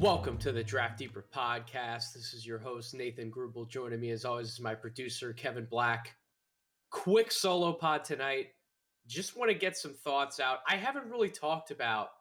[0.00, 2.14] Welcome to the Draft Deeper podcast.
[2.14, 3.68] This is your host, Nathan Grubel.
[3.68, 6.16] Joining me, as always, is my producer, Kevin Black.
[6.88, 8.46] Quick solo pod tonight.
[9.06, 10.60] Just want to get some thoughts out.
[10.66, 12.12] I haven't really talked about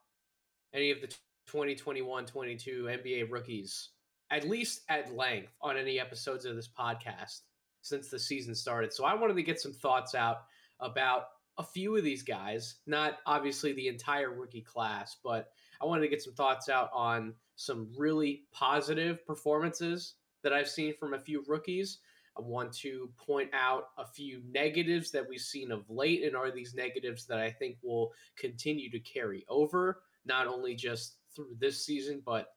[0.74, 1.08] any of the
[1.48, 3.92] 2021 22 NBA rookies,
[4.30, 7.44] at least at length, on any episodes of this podcast
[7.82, 8.92] since the season started.
[8.92, 10.40] So I wanted to get some thoughts out
[10.82, 11.28] about
[11.58, 15.48] a few of these guys, not obviously the entire rookie class, but
[15.82, 20.14] I wanted to get some thoughts out on some really positive performances
[20.44, 22.00] that I've seen from a few rookies.
[22.38, 26.52] I want to point out a few negatives that we've seen of late, and are
[26.52, 31.86] these negatives that I think will continue to carry over, not only just through this
[31.86, 32.54] season, but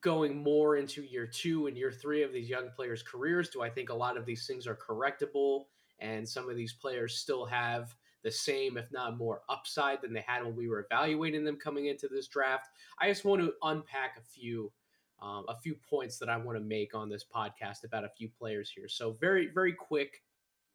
[0.00, 3.50] going more into year two and year three of these young players' careers.
[3.50, 5.64] Do I think a lot of these things are correctable?
[5.98, 10.24] And some of these players still have the same, if not more, upside than they
[10.26, 12.68] had when we were evaluating them coming into this draft.
[13.00, 14.72] I just want to unpack a few.
[15.20, 18.28] Um, a few points that I want to make on this podcast about a few
[18.28, 18.86] players here.
[18.86, 20.22] So, very, very quick,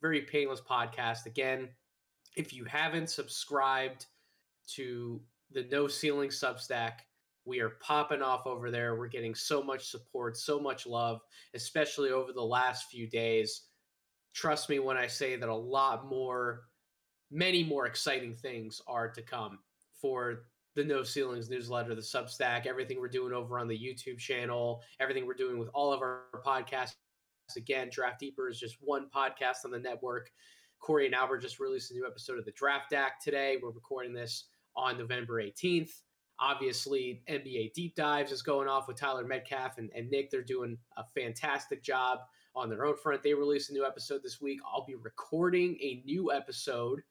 [0.01, 1.27] very painless podcast.
[1.27, 1.69] Again,
[2.35, 4.07] if you haven't subscribed
[4.71, 5.21] to
[5.51, 6.99] the No Ceiling Substack,
[7.45, 8.95] we are popping off over there.
[8.95, 11.21] We're getting so much support, so much love,
[11.53, 13.63] especially over the last few days.
[14.33, 16.63] Trust me when I say that a lot more
[17.33, 19.57] many more exciting things are to come
[19.99, 20.43] for
[20.75, 25.25] the No Ceilings newsletter, the Substack, everything we're doing over on the YouTube channel, everything
[25.25, 26.93] we're doing with all of our podcasts.
[27.57, 30.31] Again, Draft Deeper is just one podcast on the network.
[30.79, 33.57] Corey and Albert just released a new episode of the Draft Act today.
[33.61, 35.91] We're recording this on November 18th.
[36.39, 40.29] Obviously, NBA Deep Dives is going off with Tyler Metcalf and, and Nick.
[40.29, 42.19] They're doing a fantastic job
[42.55, 43.23] on their own front.
[43.23, 44.59] They released a new episode this week.
[44.65, 47.01] I'll be recording a new episode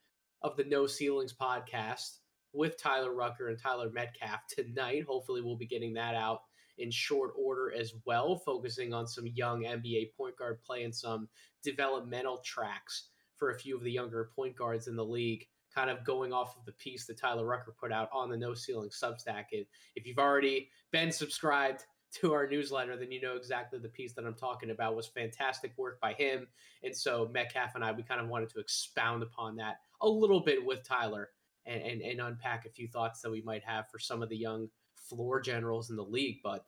[0.42, 2.18] of the No Ceilings podcast
[2.52, 5.04] with Tyler Rucker and Tyler Metcalf tonight.
[5.06, 6.40] Hopefully, we'll be getting that out
[6.78, 11.28] in short order as well, focusing on some young NBA point guard play and some
[11.62, 15.46] developmental tracks for a few of the younger point guards in the league.
[15.74, 18.52] Kind of going off of the piece that Tyler Rucker put out on the No
[18.52, 19.46] Ceiling Substack.
[19.52, 19.64] And
[19.96, 21.84] If you've already been subscribed
[22.20, 25.72] to our newsletter, then you know exactly the piece that I'm talking about was fantastic
[25.78, 26.46] work by him.
[26.82, 30.40] And so Metcalf and I, we kind of wanted to expound upon that a little
[30.40, 31.30] bit with Tyler
[31.66, 34.36] and, and, and unpack a few thoughts that we might have for some of the
[34.36, 36.38] young floor generals in the league.
[36.42, 36.64] But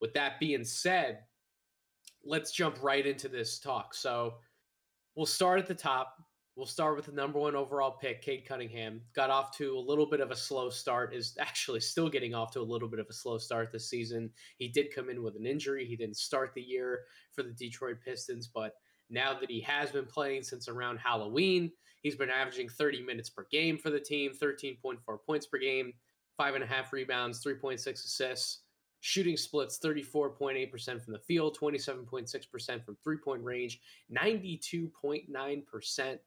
[0.00, 1.20] with that being said,
[2.24, 3.94] let's jump right into this talk.
[3.94, 4.34] So
[5.14, 6.16] we'll start at the top.
[6.56, 9.00] We'll start with the number one overall pick, Cade Cunningham.
[9.14, 12.52] Got off to a little bit of a slow start, is actually still getting off
[12.52, 14.30] to a little bit of a slow start this season.
[14.56, 15.84] He did come in with an injury.
[15.84, 17.00] He didn't start the year
[17.32, 18.74] for the Detroit Pistons, but
[19.10, 21.72] now that he has been playing since around Halloween,
[22.04, 25.92] he's been averaging 30 minutes per game for the team, 13.4 points per game,
[26.36, 28.60] five and a half rebounds, 3.6 assists.
[29.00, 33.80] Shooting splits 34.8% from the field, 27.6% from three point range,
[34.16, 36.18] 92.9%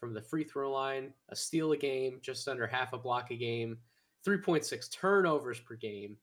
[0.00, 3.36] from the free throw line, a steal a game, just under half a block a
[3.36, 3.78] game,
[4.26, 6.16] 3.6 turnovers per game,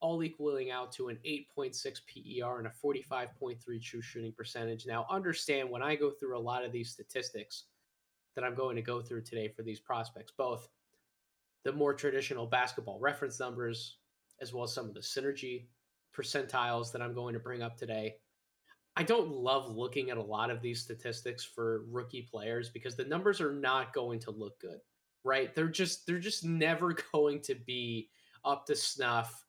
[0.00, 4.86] all equaling out to an 8.6 PER and a 45.3 true shooting percentage.
[4.86, 7.64] Now, understand when I go through a lot of these statistics
[8.34, 10.68] that I'm going to go through today for these prospects, both
[11.64, 13.98] the more traditional basketball reference numbers,
[14.40, 15.66] as well as some of the synergy
[16.16, 18.16] percentiles that I'm going to bring up today.
[18.96, 23.04] I don't love looking at a lot of these statistics for rookie players because the
[23.04, 24.80] numbers are not going to look good,
[25.24, 25.54] right?
[25.54, 28.10] They're just they're just never going to be
[28.44, 29.44] up to snuff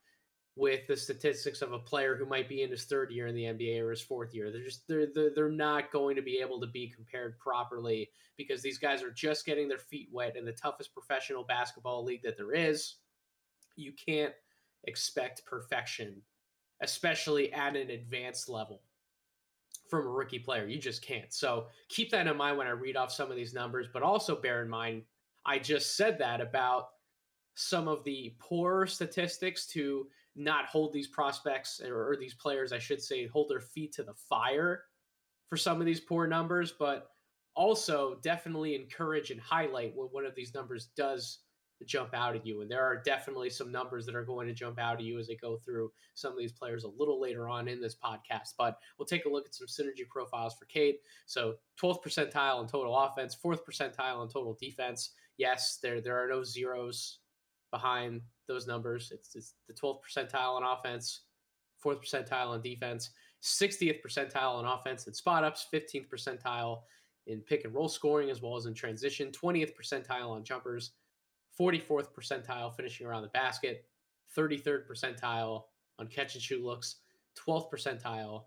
[0.55, 3.45] with the statistics of a player who might be in his third year in the
[3.45, 4.51] NBA or his fourth year.
[4.51, 8.61] They're just they're they're, they're not going to be able to be compared properly because
[8.61, 12.37] these guys are just getting their feet wet in the toughest professional basketball league that
[12.37, 12.95] there is.
[13.75, 14.33] You can't
[14.83, 16.21] expect perfection,
[16.81, 18.81] especially at an advanced level
[19.89, 20.67] from a rookie player.
[20.67, 21.33] You just can't.
[21.33, 24.35] So keep that in mind when I read off some of these numbers, but also
[24.35, 25.03] bear in mind,
[25.45, 26.89] I just said that about
[27.55, 32.79] some of the poor statistics to not hold these prospects or, or these players, I
[32.79, 34.83] should say, hold their feet to the fire
[35.49, 37.09] for some of these poor numbers, but
[37.55, 41.39] also definitely encourage and highlight when one of these numbers does
[41.85, 42.61] jump out at you.
[42.61, 45.29] And there are definitely some numbers that are going to jump out at you as
[45.29, 48.53] I go through some of these players a little later on in this podcast.
[48.57, 50.95] But we'll take a look at some synergy profiles for Cade.
[51.25, 55.11] So 12th percentile in total offense, fourth percentile in total defense.
[55.37, 57.19] Yes, there there are no zeros
[57.73, 59.11] behind those numbers.
[59.11, 61.21] It's, it's the 12th percentile on offense,
[61.79, 63.09] fourth percentile on defense,
[63.41, 66.81] 60th percentile on offense and spot ups, 15th percentile
[67.25, 70.91] in pick and roll scoring as well as in transition, 20th percentile on jumpers,
[71.59, 73.85] 44th percentile finishing around the basket,
[74.37, 75.63] 33rd percentile
[75.97, 76.97] on catch and shoot looks,
[77.35, 78.43] 12th percentile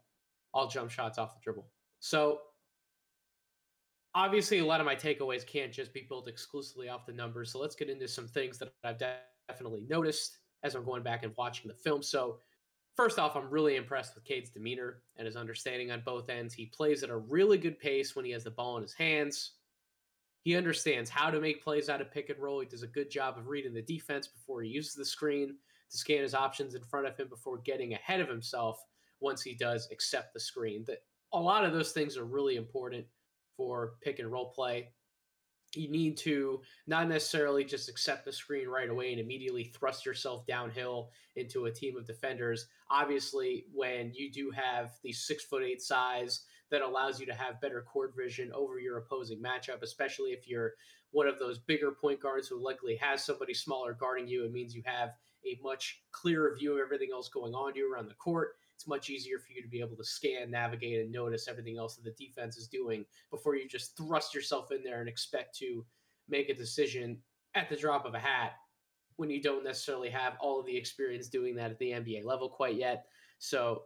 [0.55, 1.67] all jump shots off the dribble.
[1.99, 2.41] So
[4.17, 7.53] obviously, a lot of my takeaways can't just be built exclusively off the numbers.
[7.53, 8.99] So let's get into some things that I've
[9.49, 12.03] definitely noticed as I'm going back and watching the film.
[12.03, 12.39] So
[12.97, 16.55] first off, I'm really impressed with Cade's demeanor and his understanding on both ends.
[16.55, 19.53] He plays at a really good pace when he has the ball in his hands.
[20.41, 22.61] He understands how to make plays out of pick and roll.
[22.61, 25.57] He does a good job of reading the defense before he uses the screen
[25.91, 28.83] to scan his options in front of him before getting ahead of himself
[29.21, 30.85] once he does accept the screen.
[30.87, 31.03] That
[31.33, 33.05] a lot of those things are really important
[33.57, 34.91] for pick and roll play.
[35.75, 40.47] You need to not necessarily just accept the screen right away and immediately thrust yourself
[40.47, 42.67] downhill into a team of defenders.
[42.91, 47.61] Obviously, when you do have the six foot eight size that allows you to have
[47.61, 50.73] better court vision over your opposing matchup, especially if you're
[51.11, 54.75] one of those bigger point guards who likely has somebody smaller guarding you, it means
[54.75, 55.11] you have
[55.47, 58.87] a much clearer view of everything else going on to you around the court it's
[58.87, 62.05] much easier for you to be able to scan, navigate, and notice everything else that
[62.05, 65.85] the defense is doing before you just thrust yourself in there and expect to
[66.29, 67.19] make a decision
[67.55, 68.53] at the drop of a hat
[69.17, 72.51] when you don't necessarily have all of the experience doing that at the NBA level
[72.51, 73.07] quite yet.
[73.39, 73.85] So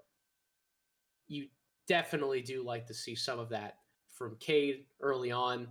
[1.29, 1.47] you
[1.87, 3.77] definitely do like to see some of that
[4.13, 5.69] from Cade early on.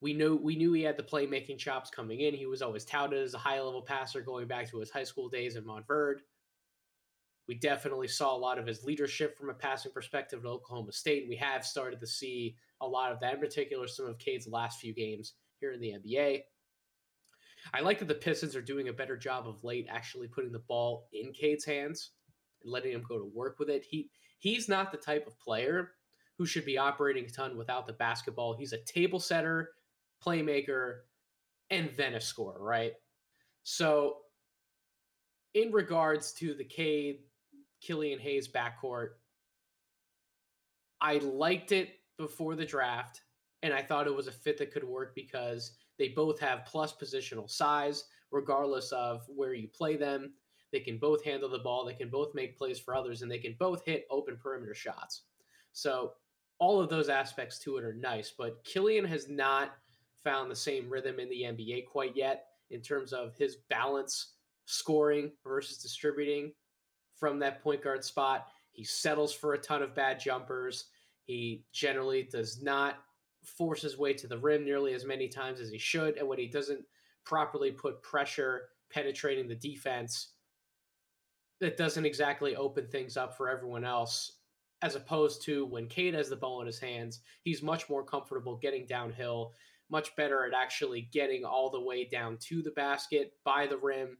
[0.00, 2.34] We knew we knew he had the playmaking chops coming in.
[2.34, 5.28] He was always touted as a high level passer going back to his high school
[5.28, 6.20] days in Montverde.
[7.52, 11.26] We definitely saw a lot of his leadership from a passing perspective at Oklahoma State.
[11.28, 14.80] We have started to see a lot of that, in particular, some of Cade's last
[14.80, 16.44] few games here in the NBA.
[17.74, 20.60] I like that the Pistons are doing a better job of late actually putting the
[20.60, 22.12] ball in Cade's hands
[22.62, 23.84] and letting him go to work with it.
[23.86, 24.08] He
[24.38, 25.90] he's not the type of player
[26.38, 28.56] who should be operating a ton without the basketball.
[28.56, 29.72] He's a table setter,
[30.24, 31.00] playmaker,
[31.68, 32.94] and then a scorer, right?
[33.62, 34.20] So
[35.52, 37.18] in regards to the Cade
[37.82, 39.10] Killian Hayes backcourt.
[41.00, 43.22] I liked it before the draft,
[43.62, 46.94] and I thought it was a fit that could work because they both have plus
[46.94, 50.32] positional size, regardless of where you play them.
[50.70, 53.38] They can both handle the ball, they can both make plays for others, and they
[53.38, 55.22] can both hit open perimeter shots.
[55.72, 56.12] So,
[56.58, 59.72] all of those aspects to it are nice, but Killian has not
[60.22, 64.34] found the same rhythm in the NBA quite yet in terms of his balance
[64.66, 66.52] scoring versus distributing
[67.22, 68.48] from that point guard spot.
[68.72, 70.86] He settles for a ton of bad jumpers.
[71.22, 72.96] He generally does not
[73.44, 76.16] force his way to the rim nearly as many times as he should.
[76.16, 76.84] And when he doesn't
[77.24, 80.32] properly put pressure penetrating the defense,
[81.60, 84.38] that doesn't exactly open things up for everyone else.
[84.82, 88.56] As opposed to when Cade has the ball in his hands, he's much more comfortable
[88.56, 89.52] getting downhill,
[89.90, 94.18] much better at actually getting all the way down to the basket by the rim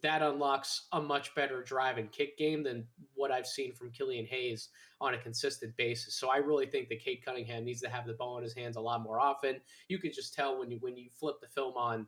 [0.00, 4.24] that unlocks a much better drive and kick game than what I've seen from Killian
[4.26, 6.14] Hayes on a consistent basis.
[6.14, 8.76] So I really think that Cade Cunningham needs to have the ball in his hands
[8.76, 9.60] a lot more often.
[9.88, 12.06] You can just tell when you when you flip the film on,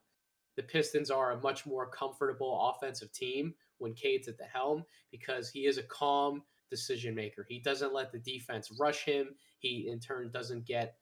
[0.57, 5.51] the Pistons are a much more comfortable offensive team when Cade's at the helm because
[5.51, 7.45] he is a calm decision maker.
[7.47, 9.35] He doesn't let the defense rush him.
[9.59, 10.97] He in turn doesn't get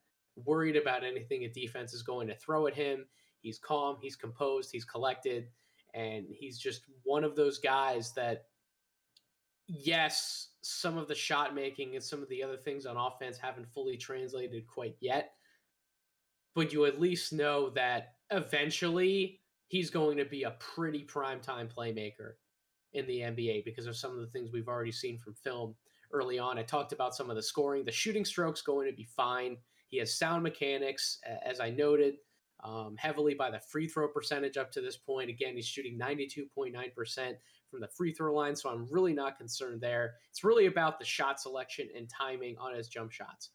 [0.44, 3.06] worried about anything a defense is going to throw at him.
[3.40, 5.48] He's calm, he's composed, he's collected
[5.94, 8.46] and he's just one of those guys that
[9.66, 13.72] yes some of the shot making and some of the other things on offense haven't
[13.72, 15.32] fully translated quite yet
[16.54, 21.68] but you at least know that eventually he's going to be a pretty prime time
[21.68, 22.32] playmaker
[22.92, 25.74] in the NBA because of some of the things we've already seen from film
[26.12, 26.58] early on.
[26.58, 27.84] I talked about some of the scoring.
[27.84, 29.56] The shooting stroke's going to be fine.
[29.88, 32.16] He has sound mechanics, as I noted
[32.62, 35.30] um, heavily by the free throw percentage up to this point.
[35.30, 37.34] Again, he's shooting 92.9%
[37.70, 40.14] from the free throw line, so I'm really not concerned there.
[40.30, 43.50] It's really about the shot selection and timing on his jump shots.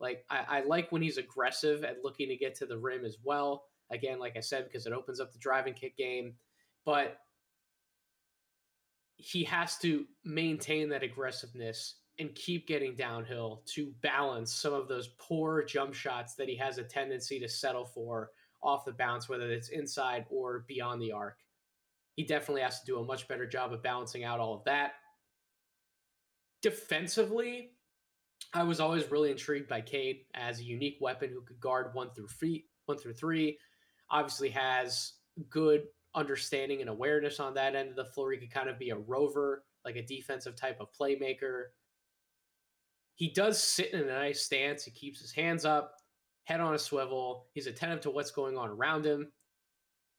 [0.00, 3.18] Like, I, I like when he's aggressive at looking to get to the rim as
[3.22, 3.64] well.
[3.90, 6.34] Again, like I said, because it opens up the driving kick game.
[6.84, 7.18] But
[9.16, 15.08] he has to maintain that aggressiveness and keep getting downhill to balance some of those
[15.18, 18.30] poor jump shots that he has a tendency to settle for
[18.66, 21.38] off the bounce, whether it's inside or beyond the arc.
[22.16, 24.92] He definitely has to do a much better job of balancing out all of that.
[26.62, 27.72] Defensively,
[28.52, 32.10] I was always really intrigued by Cade as a unique weapon who could guard one
[32.10, 33.58] through feet, one through three.
[34.10, 35.12] Obviously has
[35.50, 38.32] good understanding and awareness on that end of the floor.
[38.32, 41.64] He could kind of be a rover, like a defensive type of playmaker.
[43.14, 44.84] He does sit in a nice stance.
[44.84, 45.92] He keeps his hands up
[46.46, 47.46] head on a swivel.
[47.52, 49.32] He's attentive to what's going on around him.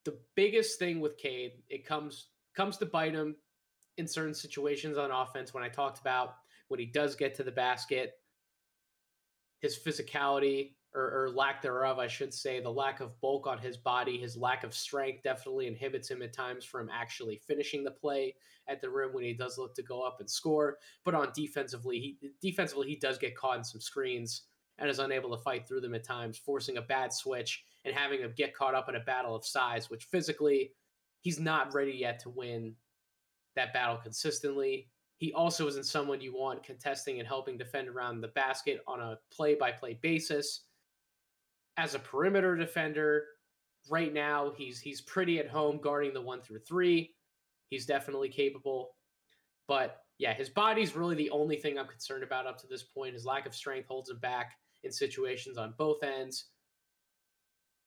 [0.03, 3.35] The biggest thing with Cade, it comes comes to bite him
[3.97, 5.53] in certain situations on offense.
[5.53, 6.35] When I talked about
[6.67, 8.13] when he does get to the basket,
[9.59, 13.77] his physicality or, or, lack thereof, I should say, the lack of bulk on his
[13.77, 18.33] body, his lack of strength definitely inhibits him at times from actually finishing the play
[18.67, 20.77] at the rim when he does look to go up and score.
[21.05, 24.43] But on defensively, he defensively he does get caught in some screens
[24.79, 28.19] and is unable to fight through them at times, forcing a bad switch and having
[28.19, 30.71] him get caught up in a battle of size, which physically
[31.21, 32.75] he's not ready yet to win
[33.55, 34.89] that battle consistently.
[35.17, 39.17] He also isn't someone you want contesting and helping defend around the basket on a
[39.31, 40.65] play by play basis.
[41.77, 43.25] As a perimeter defender,
[43.89, 47.15] right now he's he's pretty at home guarding the one through three.
[47.69, 48.91] He's definitely capable.
[49.67, 53.13] But yeah, his body's really the only thing I'm concerned about up to this point.
[53.13, 54.53] His lack of strength holds him back
[54.83, 56.45] in situations on both ends.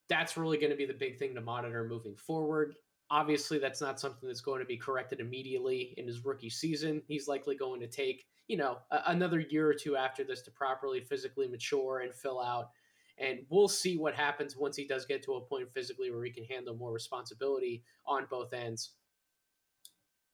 [0.09, 2.75] That's really going to be the big thing to monitor moving forward.
[3.09, 7.01] Obviously, that's not something that's going to be corrected immediately in his rookie season.
[7.07, 10.51] He's likely going to take, you know, a- another year or two after this to
[10.51, 12.69] properly physically mature and fill out.
[13.17, 16.31] And we'll see what happens once he does get to a point physically where he
[16.31, 18.91] can handle more responsibility on both ends.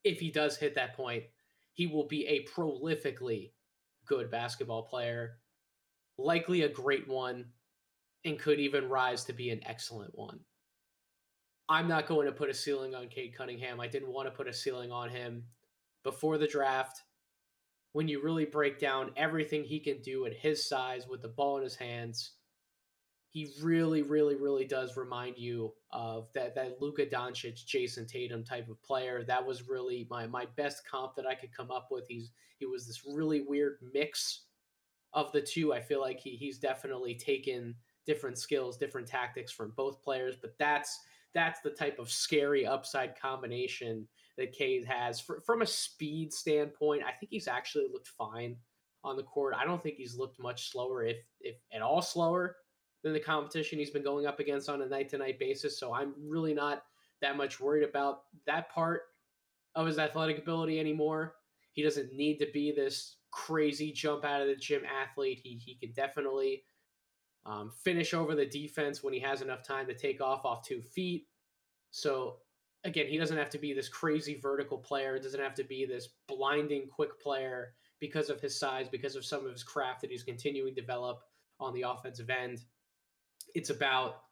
[0.04, 1.24] If he does hit that point,
[1.74, 3.52] he will be a prolifically
[4.06, 5.38] good basketball player,
[6.18, 7.46] likely a great one,
[8.26, 10.40] and could even rise to be an excellent one.
[11.70, 13.80] I'm not going to put a ceiling on Cade Cunningham.
[13.80, 15.44] I didn't want to put a ceiling on him
[16.04, 17.04] before the draft.
[17.92, 21.58] When you really break down everything he can do at his size with the ball
[21.58, 22.32] in his hands,
[23.30, 28.70] he really, really, really does remind you of that that Luka Doncic, Jayson Tatum type
[28.70, 29.24] of player.
[29.24, 32.08] That was really my my best comp that I could come up with.
[32.08, 34.47] He's he was this really weird mix
[35.18, 35.74] of the two.
[35.74, 40.54] I feel like he he's definitely taken different skills, different tactics from both players, but
[40.60, 41.00] that's
[41.34, 44.08] that's the type of scary upside combination
[44.38, 45.20] that Cade has.
[45.20, 48.56] For, from a speed standpoint, I think he's actually looked fine
[49.04, 49.56] on the court.
[49.58, 52.58] I don't think he's looked much slower, if if at all slower
[53.04, 55.80] than the competition he's been going up against on a night to night basis.
[55.80, 56.84] So I'm really not
[57.22, 59.02] that much worried about that part
[59.74, 61.34] of his athletic ability anymore.
[61.72, 65.40] He doesn't need to be this crazy jump out of the gym athlete.
[65.42, 66.64] He he can definitely
[67.46, 70.82] um, finish over the defense when he has enough time to take off off two
[70.82, 71.28] feet.
[71.92, 72.38] So
[72.84, 75.16] again, he doesn't have to be this crazy vertical player.
[75.16, 79.24] It doesn't have to be this blinding quick player because of his size, because of
[79.26, 81.22] some of his craft that he's continuing to develop
[81.60, 82.62] on the offensive end.
[83.54, 84.24] It's about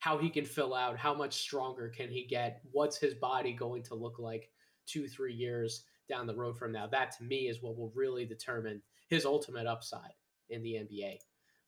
[0.00, 3.82] how he can fill out, how much stronger can he get, what's his body going
[3.84, 4.50] to look like
[4.86, 6.86] two, three years down the road from now.
[6.86, 10.12] That to me is what will really determine his ultimate upside
[10.50, 11.18] in the NBA.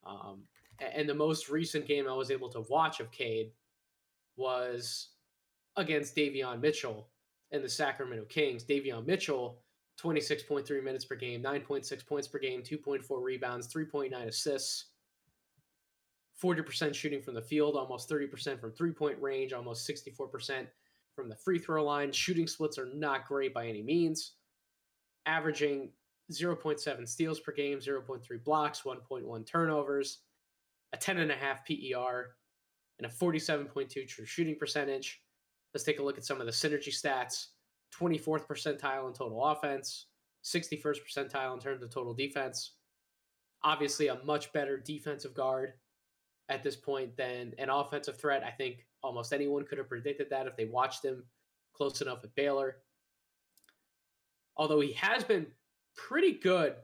[0.04, 0.42] Um,
[0.94, 3.52] and the most recent game I was able to watch of Cade
[4.36, 5.08] was
[5.76, 7.08] against Davion Mitchell
[7.50, 8.64] and the Sacramento Kings.
[8.64, 9.60] Davion Mitchell,
[10.00, 14.86] 26.3 minutes per game, 9.6 points per game, 2.4 rebounds, 3.9 assists,
[16.42, 20.66] 40% shooting from the field, almost 30% from three point range, almost 64%
[21.14, 22.12] from the free throw line.
[22.12, 24.32] Shooting splits are not great by any means,
[25.26, 25.90] averaging
[26.30, 30.20] 0.7 steals per game, 0.3 blocks, 1.1 turnovers
[30.92, 31.34] a 10.5
[31.66, 32.36] PER,
[32.98, 35.22] and a 47.2 true shooting percentage.
[35.74, 37.46] Let's take a look at some of the synergy stats
[37.98, 40.06] 24th percentile in total offense,
[40.44, 42.72] 61st percentile in terms of total defense.
[43.64, 45.74] Obviously, a much better defensive guard
[46.48, 48.42] at this point than an offensive threat.
[48.44, 51.24] I think almost anyone could have predicted that if they watched him
[51.74, 52.76] close enough at Baylor.
[54.56, 55.46] Although he has been
[55.96, 56.74] pretty good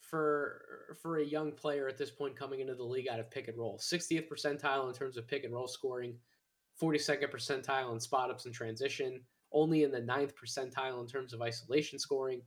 [0.00, 0.62] for
[1.02, 3.58] for a young player at this point coming into the league out of pick and
[3.58, 3.78] roll.
[3.78, 6.14] 60th percentile in terms of pick and roll scoring,
[6.80, 9.20] 42nd percentile in spot ups and transition,
[9.52, 12.40] only in the ninth percentile in terms of isolation scoring,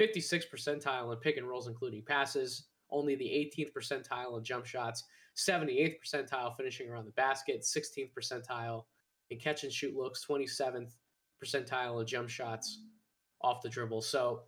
[0.00, 5.04] 56th percentile in pick and rolls including passes, only the 18th percentile in jump shots,
[5.36, 8.84] 78th percentile finishing around the basket, 16th percentile
[9.30, 10.92] in catch and shoot looks, 27th
[11.42, 12.82] percentile of jump shots
[13.40, 14.02] off the dribble.
[14.02, 14.42] So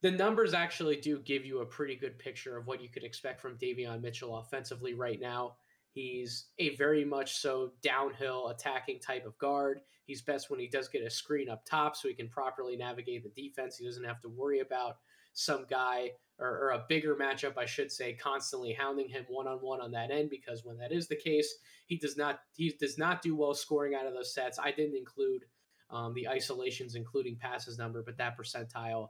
[0.00, 3.40] the numbers actually do give you a pretty good picture of what you could expect
[3.40, 5.56] from Davion Mitchell offensively right now.
[5.90, 9.80] He's a very much so downhill attacking type of guard.
[10.04, 13.24] He's best when he does get a screen up top so he can properly navigate
[13.24, 13.76] the defense.
[13.76, 14.98] He doesn't have to worry about
[15.32, 19.58] some guy or, or a bigger matchup, I should say, constantly hounding him one on
[19.58, 22.98] one on that end because when that is the case, he does not he does
[22.98, 24.58] not do well scoring out of those sets.
[24.58, 25.44] I didn't include
[25.90, 29.08] um, the isolations, including passes number, but that percentile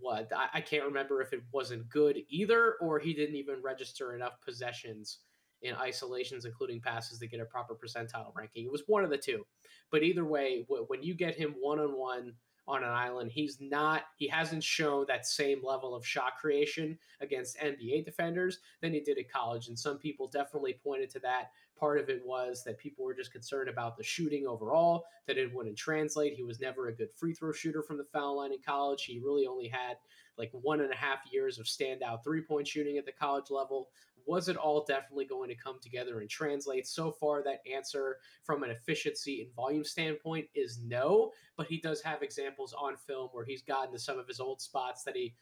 [0.00, 4.14] what I, I, can't remember if it wasn't good either or he didn't even register
[4.14, 5.18] enough possessions
[5.62, 8.64] in isolations, including passes, to get a proper percentile ranking.
[8.64, 9.46] It was one of the two.
[9.90, 12.34] But either way, when you get him one on one
[12.66, 13.30] on an island.
[13.30, 18.92] He's not, he hasn't shown that same level of shot creation against NBA defenders than
[18.92, 19.68] he did at college.
[19.68, 21.50] And some people definitely pointed to that.
[21.78, 25.52] Part of it was that people were just concerned about the shooting overall, that it
[25.52, 26.34] wouldn't translate.
[26.34, 29.04] He was never a good free throw shooter from the foul line in college.
[29.04, 29.96] He really only had
[30.38, 33.88] like one and a half years of standout three point shooting at the college level
[34.26, 36.86] was it all definitely going to come together and translate?
[36.86, 42.00] So far, that answer from an efficiency and volume standpoint is no, but he does
[42.02, 45.34] have examples on film where he's gotten to some of his old spots that he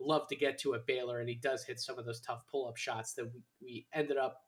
[0.00, 2.66] loved to get to at Baylor, and he does hit some of those tough pull
[2.66, 4.44] up shots that we, we ended up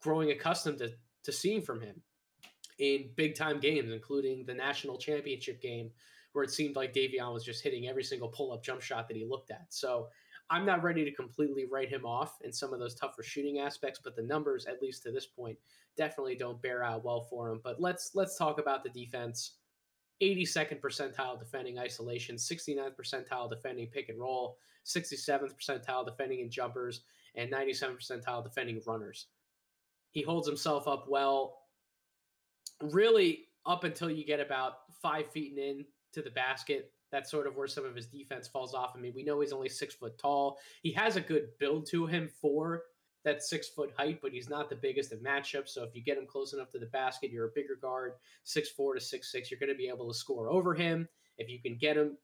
[0.00, 0.90] growing accustomed to,
[1.24, 2.02] to seeing from him
[2.78, 5.90] in big time games, including the national championship game,
[6.32, 9.16] where it seemed like Davion was just hitting every single pull up jump shot that
[9.16, 9.66] he looked at.
[9.70, 10.08] So
[10.50, 14.00] I'm not ready to completely write him off in some of those tougher shooting aspects,
[14.02, 15.58] but the numbers, at least to this point,
[15.96, 17.60] definitely don't bear out well for him.
[17.62, 19.52] But let's let's talk about the defense.
[20.22, 27.02] 82nd percentile defending isolation, 69th percentile defending pick and roll, 67th percentile defending in jumpers,
[27.34, 29.26] and 97th percentile defending runners.
[30.12, 31.58] He holds himself up well,
[32.80, 37.56] really up until you get about five feet in to the basket that's sort of
[37.56, 38.92] where some of his defense falls off.
[38.94, 40.58] I mean, we know he's only six foot tall.
[40.82, 42.82] He has a good build to him for
[43.24, 45.70] that six foot height, but he's not the biggest of matchups.
[45.70, 48.12] So if you get him close enough to the basket, you're a bigger guard,
[48.44, 49.50] six four to six six.
[49.50, 51.08] You're going to be able to score over him
[51.38, 52.16] if you can get him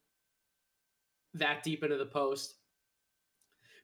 [1.34, 2.54] that deep into the post.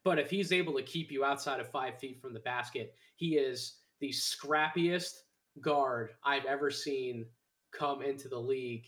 [0.05, 3.37] But if he's able to keep you outside of five feet from the basket, he
[3.37, 5.15] is the scrappiest
[5.61, 7.27] guard I've ever seen
[7.73, 8.87] come into the league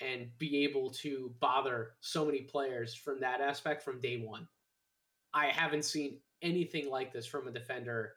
[0.00, 4.46] and be able to bother so many players from that aspect from day one.
[5.32, 8.14] I haven't seen anything like this from a defender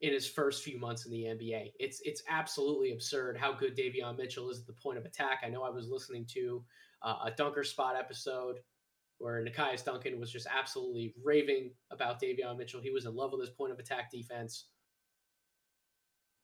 [0.00, 1.72] in his first few months in the NBA.
[1.78, 5.40] It's it's absolutely absurd how good Davion Mitchell is at the point of attack.
[5.44, 6.64] I know I was listening to
[7.02, 8.56] uh, a Dunker Spot episode
[9.18, 12.80] where Nekias Duncan was just absolutely raving about Davion Mitchell.
[12.80, 14.68] He was in love with his point of attack defense.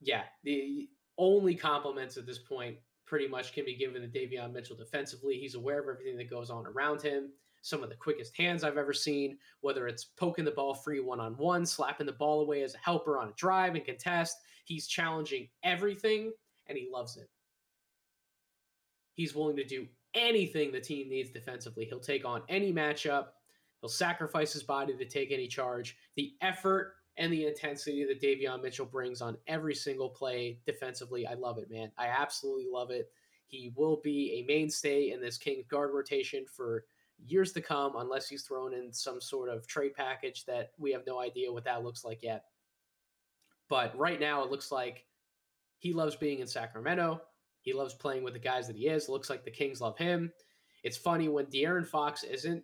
[0.01, 4.77] Yeah, the only compliments at this point pretty much can be given to Davion Mitchell
[4.77, 5.39] defensively.
[5.39, 7.31] He's aware of everything that goes on around him.
[7.63, 11.21] Some of the quickest hands I've ever seen, whether it's poking the ball free one
[11.21, 14.37] on one, slapping the ball away as a helper on a drive and contest.
[14.65, 16.33] He's challenging everything
[16.67, 17.29] and he loves it.
[19.15, 21.87] He's willing to do anything the team needs defensively.
[21.87, 23.29] He'll take on any matchup.
[23.81, 25.97] He'll sacrifice his body to take any charge.
[26.17, 31.27] The effort and the intensity that Davion Mitchell brings on every single play defensively.
[31.27, 31.91] I love it, man.
[31.97, 33.11] I absolutely love it.
[33.47, 36.85] He will be a mainstay in this Kings guard rotation for
[37.25, 41.07] years to come, unless he's thrown in some sort of trade package that we have
[41.07, 42.45] no idea what that looks like yet.
[43.69, 45.07] But right now, it looks like
[45.79, 47.23] he loves being in Sacramento.
[47.63, 49.09] He loves playing with the guys that he is.
[49.09, 50.31] Looks like the Kings love him.
[50.83, 52.63] It's funny when De'Aaron Fox isn't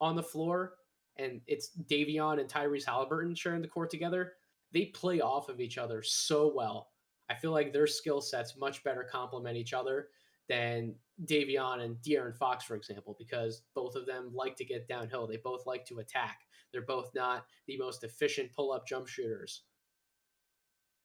[0.00, 0.74] on the floor
[1.16, 4.32] and it's Davion and Tyrese Halliburton sharing the court together,
[4.72, 6.88] they play off of each other so well.
[7.30, 10.08] I feel like their skill sets much better complement each other
[10.48, 10.94] than
[11.24, 15.26] Davion and De'Aaron Fox, for example, because both of them like to get downhill.
[15.26, 16.40] They both like to attack.
[16.72, 19.62] They're both not the most efficient pull up jump shooters.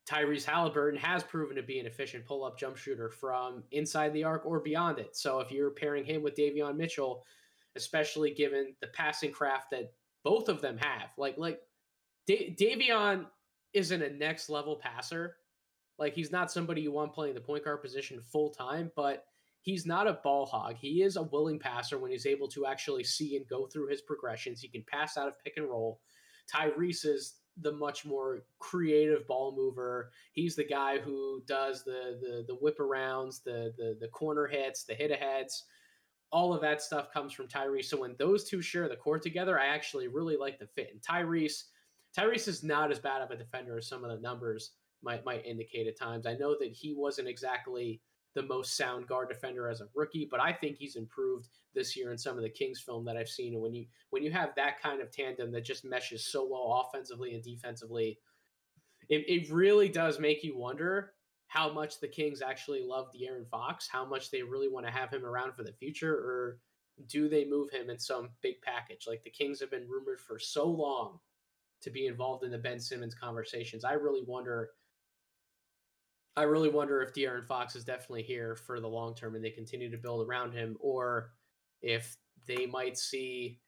[0.10, 4.24] Tyrese Halliburton has proven to be an efficient pull up jump shooter from inside the
[4.24, 5.17] arc or beyond it.
[5.17, 7.26] So if you're pairing him with Davion Mitchell,
[7.78, 11.10] especially given the passing craft that both of them have.
[11.18, 11.62] Like like
[12.26, 13.28] da- Davion
[13.74, 15.38] isn't a next level passer.
[15.98, 19.24] Like he's not somebody you want playing the point guard position full time, but
[19.62, 20.76] he's not a ball hog.
[20.78, 24.02] He is a willing passer when he's able to actually see and go through his
[24.02, 24.60] progressions.
[24.60, 26.02] He can pass out of pick and roll.
[26.54, 30.12] Tyrese is the much more creative ball mover.
[30.34, 34.84] He's the guy who does the the the whip arounds, the the the corner hits,
[34.84, 35.63] the hit aheads
[36.32, 37.86] all of that stuff comes from Tyrese.
[37.86, 40.90] So when those two share the court together, I actually really like the fit.
[40.92, 41.63] And Tyrese,
[42.18, 45.46] Tyrese is not as bad of a defender as some of the numbers might might
[45.46, 46.26] indicate at times.
[46.26, 48.02] I know that he wasn't exactly
[48.34, 52.12] the most sound guard defender as a rookie, but I think he's improved this year
[52.12, 53.54] in some of the Kings film that I've seen.
[53.54, 56.86] And when you when you have that kind of tandem that just meshes so well
[56.86, 58.20] offensively and defensively,
[59.10, 61.13] it, it really does make you wonder
[61.48, 65.12] how much the Kings actually love De'Aaron Fox, how much they really want to have
[65.12, 66.60] him around for the future, or
[67.08, 69.06] do they move him in some big package?
[69.08, 71.20] Like the Kings have been rumored for so long
[71.82, 73.86] to be involved in the Ben Simmons conversations.
[73.86, 74.72] I really wonder.
[76.36, 79.50] I really wonder if De'Aaron Fox is definitely here for the long term and they
[79.50, 81.32] continue to build around him, or
[81.82, 83.60] if they might see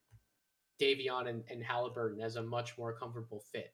[0.80, 3.74] Davion and, and Halliburton as a much more comfortable fit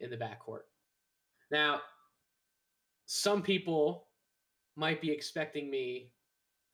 [0.00, 0.62] in the backcourt.
[1.50, 1.80] Now,
[3.10, 4.04] some people
[4.76, 6.10] might be expecting me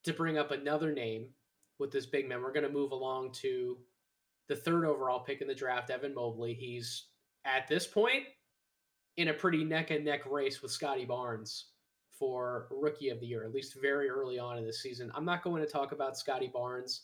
[0.03, 1.29] to bring up another name
[1.79, 2.43] with this big man.
[2.43, 3.79] We're going to move along to
[4.49, 6.53] the third overall pick in the draft, Evan Mobley.
[6.53, 7.07] He's
[7.45, 8.25] at this point
[9.17, 11.67] in a pretty neck and neck race with Scottie Barnes
[12.11, 15.13] for rookie of the year, at least very early on in the season.
[15.15, 17.03] I'm not going to talk about Scottie Barnes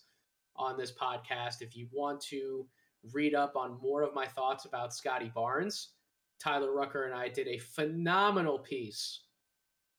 [0.56, 1.62] on this podcast.
[1.62, 2.66] If you want to
[3.12, 5.90] read up on more of my thoughts about Scottie Barnes,
[6.40, 9.20] Tyler Rucker and I did a phenomenal piece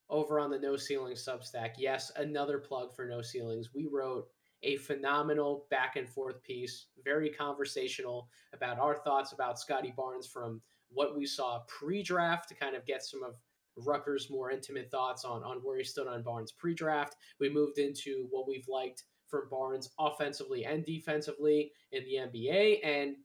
[0.10, 1.72] over on the No Ceiling Substack.
[1.78, 3.70] Yes, another plug for No Ceilings.
[3.74, 4.28] We wrote
[4.64, 10.62] a phenomenal back and forth piece, very conversational about our thoughts about Scottie Barnes from
[10.90, 13.36] what we saw pre-draft to kind of get some of
[13.78, 17.16] Rucker's more intimate thoughts on on where he stood on Barnes pre-draft.
[17.40, 23.16] We moved into what we've liked from Barnes offensively and defensively in the NBA and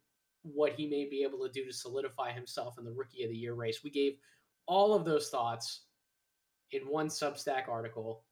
[0.53, 3.37] what he may be able to do to solidify himself in the rookie of the
[3.37, 3.83] year race.
[3.83, 4.15] We gave
[4.67, 5.83] all of those thoughts
[6.73, 8.25] in one Substack article.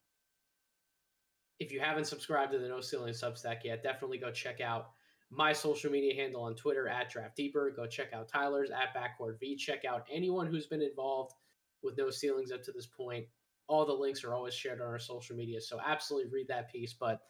[1.61, 4.91] If you haven't subscribed to the No Ceiling Substack yet, definitely go check out
[5.31, 7.73] my social media handle on Twitter at Draft Deeper.
[7.75, 9.57] Go check out Tyler's at Backcourt V.
[9.57, 11.35] Check out anyone who's been involved
[11.83, 13.27] with No Ceilings up to this point.
[13.67, 16.93] All the links are always shared on our social media, so absolutely read that piece.
[16.93, 17.21] But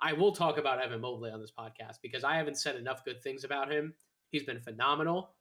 [0.00, 3.22] I will talk about Evan Mobley on this podcast because I haven't said enough good
[3.22, 3.94] things about him.
[4.32, 5.34] He's been phenomenal.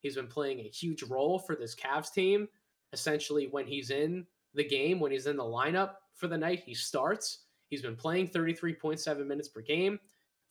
[0.00, 2.48] He's been playing a huge role for this Cavs team.
[2.92, 6.74] Essentially, when he's in the game, when he's in the lineup for the night, he
[6.74, 7.44] starts.
[7.68, 9.98] He's been playing 33.7 minutes per game,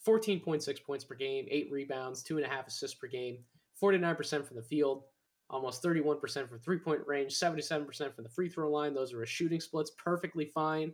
[0.08, 3.38] 14.6 points per game, eight rebounds, two and a half assists per game,
[3.80, 5.04] 49% from the field,
[5.51, 8.95] almost 31% from three point range, 77% from the free throw line.
[8.95, 10.93] Those are his shooting splits, perfectly fine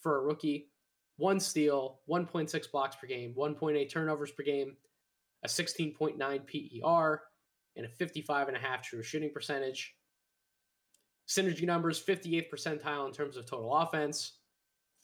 [0.00, 0.68] for a rookie
[1.16, 4.76] one steal, 1.6 blocks per game, 1.8 turnovers per game,
[5.44, 7.22] a 16.9 PER,
[7.76, 9.94] and a 55.5 true shooting percentage.
[11.28, 14.38] Synergy numbers 58th percentile in terms of total offense,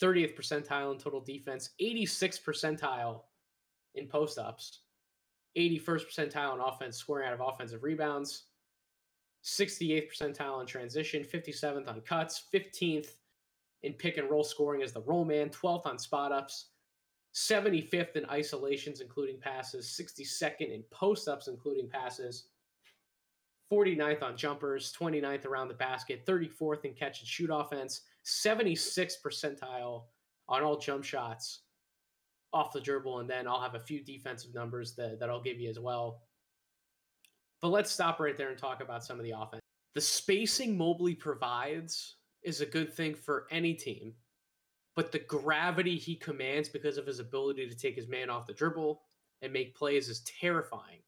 [0.03, 3.23] 30th percentile in total defense, 86th percentile
[3.95, 4.81] in post ups,
[5.57, 8.45] 81st percentile in offense, scoring out of offensive rebounds,
[9.45, 13.15] 68th percentile in transition, 57th on cuts, 15th
[13.83, 16.71] in pick and roll scoring as the roll man, 12th on spot ups,
[17.35, 22.49] 75th in isolations, including passes, 62nd in post ups, including passes,
[23.71, 30.05] 49th on jumpers, 29th around the basket, 34th in catch and shoot offense, 76th percentile
[30.49, 31.61] on all jump shots
[32.53, 33.21] off the dribble.
[33.21, 36.23] And then I'll have a few defensive numbers that, that I'll give you as well.
[37.61, 39.63] But let's stop right there and talk about some of the offense.
[39.95, 44.15] The spacing Mobley provides is a good thing for any team,
[44.99, 48.53] but the gravity he commands because of his ability to take his man off the
[48.53, 49.01] dribble
[49.43, 50.99] and make plays is terrifying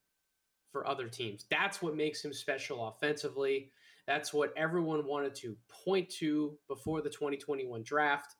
[0.70, 1.46] for other teams.
[1.50, 3.72] That's what makes him special offensively.
[4.06, 8.36] That's what everyone wanted to point to before the 2021 draft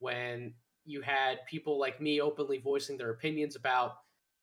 [0.00, 0.52] when
[0.84, 3.98] you had people like me openly voicing their opinions about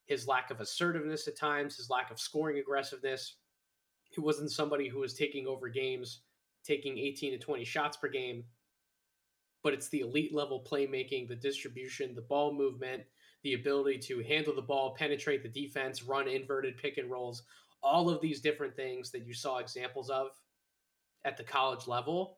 [0.05, 3.39] his lack of assertiveness at times, his lack of scoring aggressiveness.
[4.09, 6.21] He wasn't somebody who was taking over games
[6.65, 8.43] taking 18 to 20 shots per game,
[9.65, 13.01] but it's the elite level playmaking, the distribution, the ball movement,
[13.41, 17.41] the ability to handle the ball, penetrate the defense, run inverted pick and rolls,
[17.81, 20.27] all of these different things that you saw examples of
[21.25, 22.37] at the college level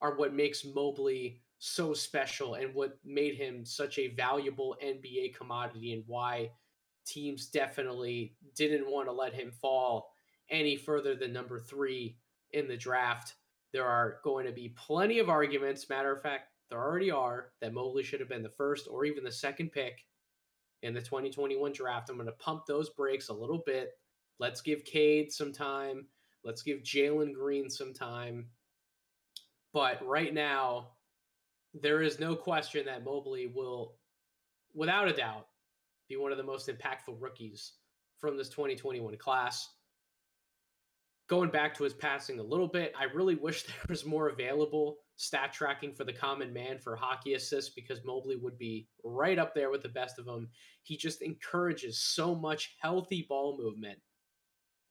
[0.00, 5.92] are what makes Mobley so special and what made him such a valuable NBA commodity
[5.92, 6.52] and why
[7.04, 10.12] teams definitely didn't want to let him fall
[10.50, 12.16] any further than number three
[12.52, 13.34] in the draft.
[13.72, 15.88] There are going to be plenty of arguments.
[15.88, 19.24] Matter of fact, there already are that Mobley should have been the first or even
[19.24, 20.04] the second pick
[20.82, 22.08] in the 2021 draft.
[22.08, 23.90] I'm going to pump those brakes a little bit.
[24.38, 26.06] Let's give Cade some time.
[26.44, 28.46] Let's give Jalen Green some time.
[29.72, 30.92] But right now,
[31.74, 33.96] there is no question that Mobley will,
[34.74, 35.46] without a doubt,
[36.08, 37.72] be one of the most impactful rookies
[38.18, 39.68] from this 2021 class
[41.30, 44.98] going back to his passing a little bit, I really wish there was more available
[45.20, 49.54] stat tracking for the common man for hockey assists because Mobley would be right up
[49.54, 50.48] there with the best of them.
[50.82, 53.98] He just encourages so much healthy ball movement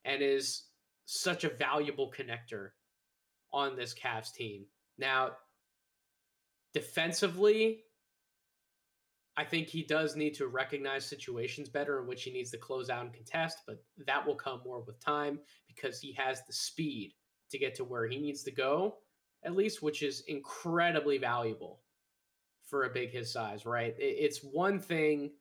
[0.05, 0.65] and is
[1.05, 2.69] such a valuable connector
[3.51, 4.65] on this Cavs team.
[4.99, 5.31] Now,
[6.75, 7.79] defensively,
[9.35, 12.91] I think he does need to recognize situations better in which he needs to close
[12.91, 17.13] out and contest, but that will come more with time because he has the speed
[17.49, 18.97] to get to where he needs to go,
[19.43, 21.81] at least, which is incredibly valuable
[22.65, 23.95] for a big his size, right?
[23.97, 25.31] It's one thing,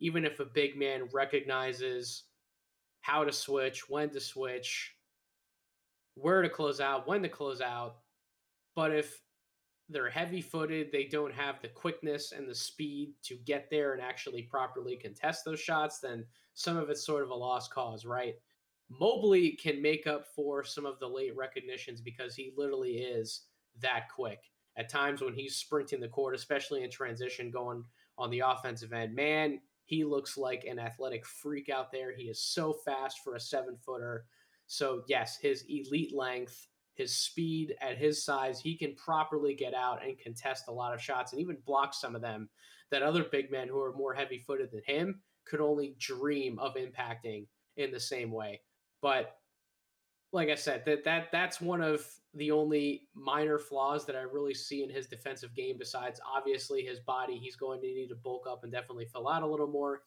[0.00, 2.24] even if a big man recognizes
[3.00, 4.94] how to switch, when to switch,
[6.14, 7.96] where to close out, when to close out.
[8.74, 9.20] But if
[9.88, 14.02] they're heavy footed, they don't have the quickness and the speed to get there and
[14.02, 18.34] actually properly contest those shots, then some of it's sort of a lost cause, right?
[18.90, 23.42] Mobley can make up for some of the late recognitions because he literally is
[23.82, 24.40] that quick.
[24.76, 27.82] At times when he's sprinting the court, especially in transition going
[28.16, 32.14] on the offensive end, man, he looks like an athletic freak out there.
[32.14, 34.26] He is so fast for a seven footer.
[34.66, 40.04] So, yes, his elite length, his speed at his size, he can properly get out
[40.04, 42.48] and contest a lot of shots and even block some of them
[42.90, 46.76] that other big men who are more heavy footed than him could only dream of
[46.76, 48.60] impacting in the same way.
[49.00, 49.37] But
[50.32, 54.54] like I said, that that that's one of the only minor flaws that I really
[54.54, 55.76] see in his defensive game.
[55.78, 59.42] Besides, obviously, his body, he's going to need to bulk up and definitely fill out
[59.42, 60.02] a little more.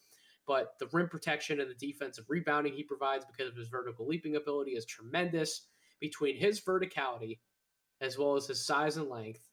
[0.47, 4.35] But the rim protection and the defensive rebounding he provides because of his vertical leaping
[4.35, 5.67] ability is tremendous.
[5.99, 7.39] Between his verticality
[8.01, 9.47] as well as his size and length,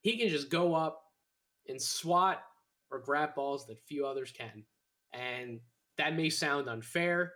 [0.00, 1.02] he can just go up
[1.68, 2.42] and swat
[2.90, 4.64] or grab balls that few others can.
[5.12, 5.60] And
[5.98, 7.34] that may sound unfair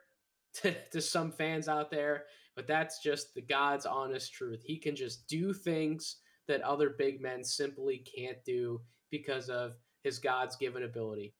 [0.62, 4.62] to, to some fans out there, but that's just the God's honest truth.
[4.64, 6.16] He can just do things
[6.48, 11.34] that other big men simply can't do because of his God's given ability.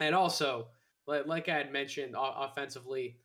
[0.00, 0.68] And also,
[1.06, 3.16] like I had mentioned, offensively,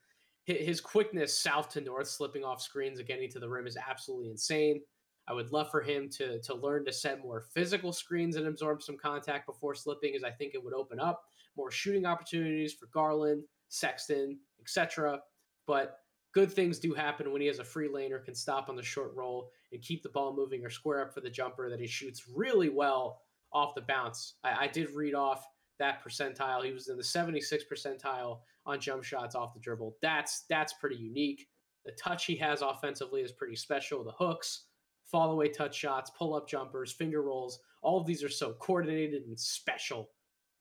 [0.45, 4.29] his quickness south to north, slipping off screens and getting to the rim is absolutely
[4.29, 4.81] insane.
[5.27, 8.81] I would love for him to to learn to set more physical screens and absorb
[8.81, 11.23] some contact before slipping, as I think it would open up
[11.55, 15.19] more shooting opportunities for Garland, Sexton, etc.
[15.67, 15.97] But
[16.33, 18.83] good things do happen when he has a free lane or can stop on the
[18.83, 21.87] short roll and keep the ball moving or square up for the jumper that he
[21.87, 23.21] shoots really well
[23.51, 24.35] off the bounce.
[24.43, 25.45] I, I did read off
[25.79, 26.63] that percentile.
[26.63, 29.97] He was in the 76 percentile on jump shots off the dribble.
[30.01, 31.47] That's that's pretty unique.
[31.85, 34.03] The touch he has offensively is pretty special.
[34.03, 34.67] The hooks,
[35.03, 39.23] fall away touch shots, pull up jumpers, finger rolls, all of these are so coordinated
[39.23, 40.09] and special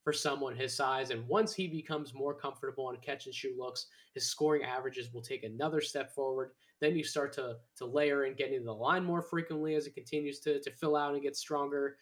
[0.03, 1.11] for someone his size.
[1.11, 5.23] And once he becomes more comfortable on catch and shoot looks, his scoring averages will
[5.23, 6.51] take another step forward.
[6.81, 9.95] Then you start to to layer in getting to the line more frequently as it
[9.95, 11.97] continues to, to fill out and get stronger.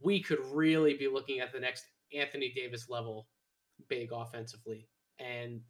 [0.00, 1.86] We could really be looking at the next
[2.16, 3.26] Anthony Davis level
[3.88, 4.88] big offensively.
[5.18, 5.60] And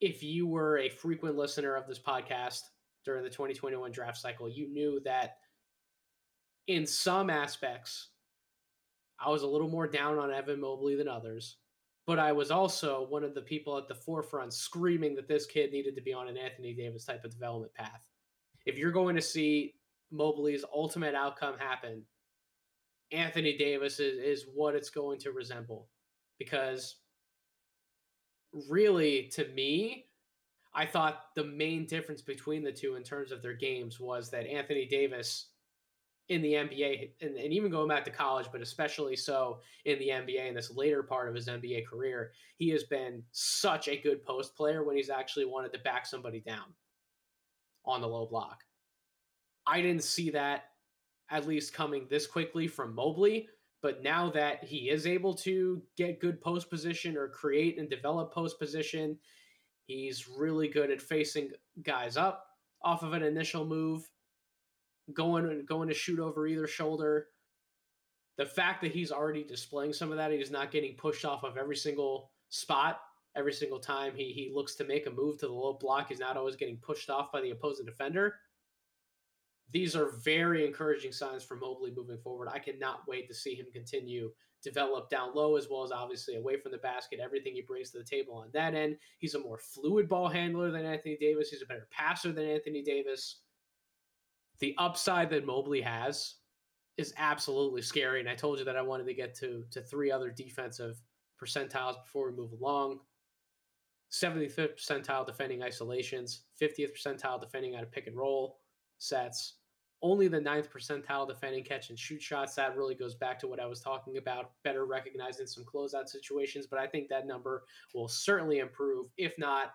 [0.00, 2.60] if you were a frequent listener of this podcast
[3.04, 5.38] during the 2021 draft cycle, you knew that
[6.66, 8.08] in some aspects,
[9.20, 11.56] I was a little more down on Evan Mobley than others,
[12.06, 15.72] but I was also one of the people at the forefront screaming that this kid
[15.72, 18.08] needed to be on an Anthony Davis type of development path.
[18.66, 19.74] If you're going to see
[20.10, 22.02] Mobley's ultimate outcome happen,
[23.12, 25.88] Anthony Davis is, is what it's going to resemble.
[26.38, 26.96] Because
[28.68, 30.06] really, to me,
[30.74, 34.46] I thought the main difference between the two in terms of their games was that
[34.46, 35.48] Anthony Davis
[36.28, 40.08] in the NBA and, and, even going back to college, but especially so in the
[40.08, 44.22] NBA in this later part of his NBA career, he has been such a good
[44.24, 46.74] post player when he's actually wanted to back somebody down
[47.86, 48.62] on the low block.
[49.66, 50.64] I didn't see that
[51.30, 53.48] at least coming this quickly from Mobley,
[53.80, 58.34] but now that he is able to get good post position or create and develop
[58.34, 59.18] post position,
[59.86, 61.50] he's really good at facing
[61.82, 62.44] guys up
[62.82, 64.08] off of an initial move
[65.12, 67.28] going going to shoot over either shoulder.
[68.36, 71.56] The fact that he's already displaying some of that, he's not getting pushed off of
[71.56, 73.00] every single spot
[73.36, 76.08] every single time he he looks to make a move to the low block.
[76.08, 78.34] He's not always getting pushed off by the opposing defender.
[79.70, 82.48] These are very encouraging signs for Mobley moving forward.
[82.50, 84.30] I cannot wait to see him continue
[84.62, 87.20] develop down low as well as obviously away from the basket.
[87.22, 88.96] Everything he brings to the table on that end.
[89.18, 91.50] He's a more fluid ball handler than Anthony Davis.
[91.50, 93.42] He's a better passer than Anthony Davis
[94.60, 96.36] the upside that Mobley has
[96.96, 98.20] is absolutely scary.
[98.20, 101.00] And I told you that I wanted to get to to three other defensive
[101.40, 103.00] percentiles before we move along.
[104.10, 108.58] 75th percentile defending isolations, 50th percentile defending out of pick and roll
[108.96, 109.58] sets,
[110.02, 112.54] only the ninth percentile defending catch and shoot shots.
[112.54, 116.66] That really goes back to what I was talking about, better recognizing some closeout situations.
[116.66, 119.72] But I think that number will certainly improve, if not,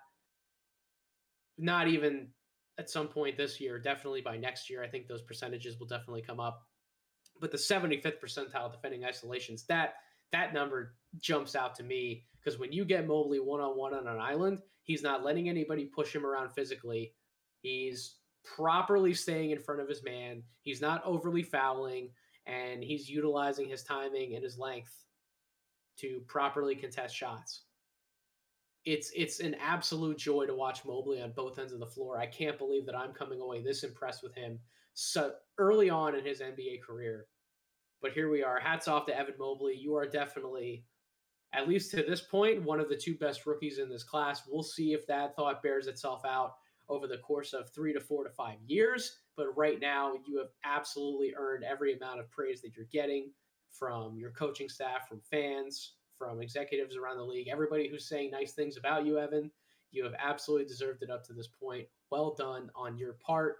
[1.57, 2.27] not even
[2.77, 4.83] at some point this year, definitely by next year.
[4.83, 6.63] I think those percentages will definitely come up.
[7.39, 9.95] But the 75th percentile defending isolations, that
[10.31, 14.07] that number jumps out to me because when you get Mobley one on one on
[14.07, 17.13] an island, he's not letting anybody push him around physically.
[17.61, 20.43] He's properly staying in front of his man.
[20.61, 22.09] He's not overly fouling,
[22.45, 24.93] and he's utilizing his timing and his length
[25.97, 27.63] to properly contest shots.
[28.85, 32.19] It's it's an absolute joy to watch Mobley on both ends of the floor.
[32.19, 34.59] I can't believe that I'm coming away this impressed with him
[34.93, 37.27] so early on in his NBA career.
[38.01, 38.59] But here we are.
[38.59, 39.75] Hats off to Evan Mobley.
[39.75, 40.83] You are definitely,
[41.53, 44.43] at least to this point, one of the two best rookies in this class.
[44.47, 46.55] We'll see if that thought bears itself out
[46.89, 49.19] over the course of three to four to five years.
[49.37, 53.31] But right now, you have absolutely earned every amount of praise that you're getting
[53.71, 58.53] from your coaching staff, from fans, from executives around the league, everybody who's saying nice
[58.53, 59.51] things about you, Evan.
[59.91, 61.87] You have absolutely deserved it up to this point.
[62.09, 63.57] Well done on your part.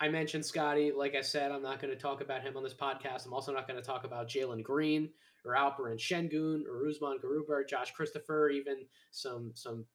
[0.00, 0.92] I mentioned Scottie.
[0.92, 3.24] Like I said, I'm not going to talk about him on this podcast.
[3.24, 5.08] I'm also not going to talk about Jalen Green
[5.44, 9.86] or Alperen Sengun or Usman Garuba Josh Christopher, even some some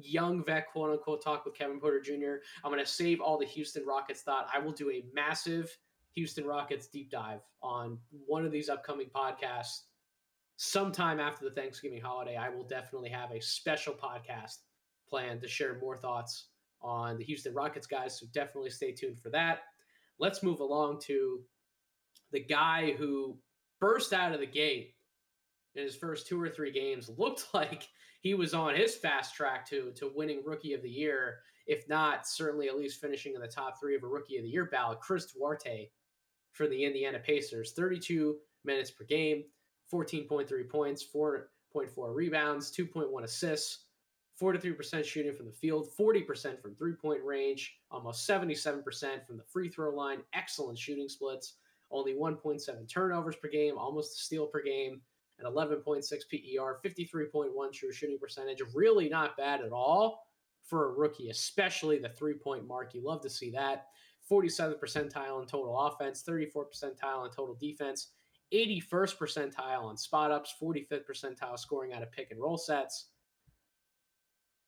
[0.00, 2.42] young vet quote unquote talk with Kevin Porter Jr.
[2.64, 4.48] I'm going to save all the Houston Rockets thought.
[4.52, 5.76] I will do a massive
[6.18, 9.82] Houston Rockets deep dive on one of these upcoming podcasts
[10.56, 12.36] sometime after the Thanksgiving holiday.
[12.36, 14.56] I will definitely have a special podcast
[15.08, 16.46] planned to share more thoughts
[16.82, 18.18] on the Houston Rockets guys.
[18.18, 19.60] So definitely stay tuned for that.
[20.18, 21.38] Let's move along to
[22.32, 23.38] the guy who
[23.80, 24.96] burst out of the gate
[25.76, 27.86] in his first two or three games looked like
[28.22, 31.36] he was on his fast track to to winning rookie of the year
[31.68, 34.48] if not certainly at least finishing in the top three of a rookie of the
[34.48, 35.88] year ballot chris duarte
[36.58, 39.44] for the Indiana Pacers 32 minutes per game,
[39.94, 41.44] 14.3 points, 4.4
[42.14, 43.84] rebounds, 2.1 assists,
[44.42, 48.82] 43% shooting from the field, 40% from three point range, almost 77%
[49.24, 51.54] from the free throw line, excellent shooting splits,
[51.92, 55.00] only 1.7 turnovers per game, almost a steal per game,
[55.38, 58.62] and 11.6 PER, 53.1 true shooting percentage.
[58.74, 60.26] Really not bad at all
[60.64, 62.94] for a rookie, especially the three point mark.
[62.94, 63.86] You love to see that.
[64.30, 68.08] 47th percentile in total offense, 34th percentile in total defense,
[68.52, 73.10] 81st percentile on spot ups, 45th percentile scoring out of pick and roll sets.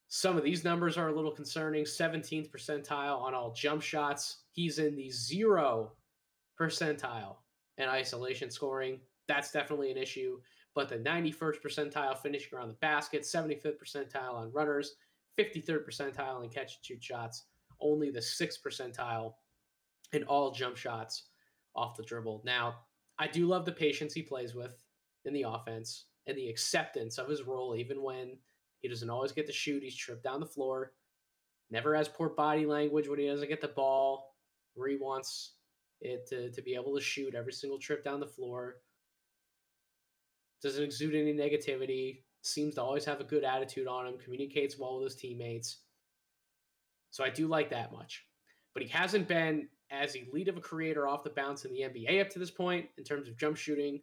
[0.09, 1.85] Some of these numbers are a little concerning.
[1.85, 4.38] 17th percentile on all jump shots.
[4.51, 5.92] He's in the zero
[6.61, 7.37] percentile
[7.79, 8.99] in isolation scoring.
[9.29, 10.40] That's definitely an issue.
[10.75, 14.96] But the 91st percentile finishing around the basket, 75th percentile on runners,
[15.38, 17.44] 53rd percentile in catch and shoot shots,
[17.81, 19.35] only the 6th percentile
[20.12, 21.25] in all jump shots
[21.75, 22.42] off the dribble.
[22.44, 22.77] Now,
[23.18, 24.83] I do love the patience he plays with
[25.25, 28.37] in the offense and the acceptance of his role, even when
[28.81, 29.83] he doesn't always get to shoot.
[29.83, 30.92] He's tripped down the floor,
[31.70, 34.35] never has poor body language when he doesn't get the ball
[34.75, 35.55] where he wants
[36.01, 38.77] it to, to be able to shoot every single trip down the floor.
[40.62, 44.99] Doesn't exude any negativity, seems to always have a good attitude on him, communicates well
[44.99, 45.79] with his teammates.
[47.11, 48.25] So I do like that much.
[48.73, 52.20] But he hasn't been as elite of a creator off the bounce in the NBA
[52.20, 54.00] up to this point in terms of jump shooting.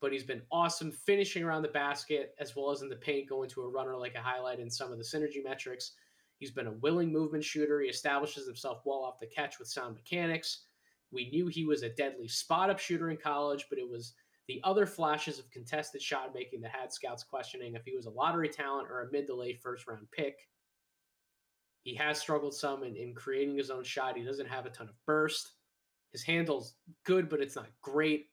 [0.00, 3.48] But he's been awesome finishing around the basket as well as in the paint, going
[3.50, 5.92] to a runner like a highlight in some of the synergy metrics.
[6.38, 7.80] He's been a willing movement shooter.
[7.80, 10.66] He establishes himself well off the catch with sound mechanics.
[11.10, 14.14] We knew he was a deadly spot up shooter in college, but it was
[14.46, 18.10] the other flashes of contested shot making that had scouts questioning if he was a
[18.10, 20.48] lottery talent or a mid to late first round pick.
[21.82, 24.16] He has struggled some in, in creating his own shot.
[24.16, 25.52] He doesn't have a ton of burst.
[26.12, 28.26] His handle's good, but it's not great.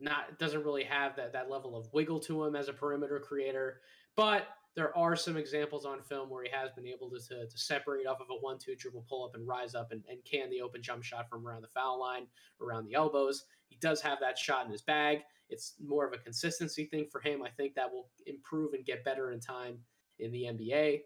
[0.00, 3.80] Not doesn't really have that that level of wiggle to him as a perimeter creator.
[4.16, 7.58] But there are some examples on film where he has been able to, to, to
[7.58, 10.62] separate off of a one-two dribble pull up and rise up and, and can the
[10.62, 12.26] open jump shot from around the foul line,
[12.60, 13.44] around the elbows.
[13.68, 15.18] He does have that shot in his bag.
[15.50, 17.42] It's more of a consistency thing for him.
[17.42, 19.78] I think that will improve and get better in time
[20.18, 21.00] in the NBA.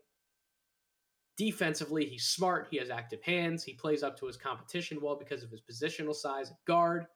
[1.36, 2.68] Defensively, he's smart.
[2.70, 3.62] He has active hands.
[3.62, 7.06] He plays up to his competition well because of his positional size at guard.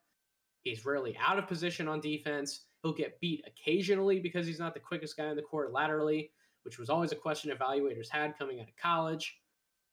[0.62, 2.66] He's rarely out of position on defense.
[2.83, 6.33] He'll get beat occasionally because he's not the quickest guy on the court laterally,
[6.64, 9.38] which was always a question evaluators had coming out of college.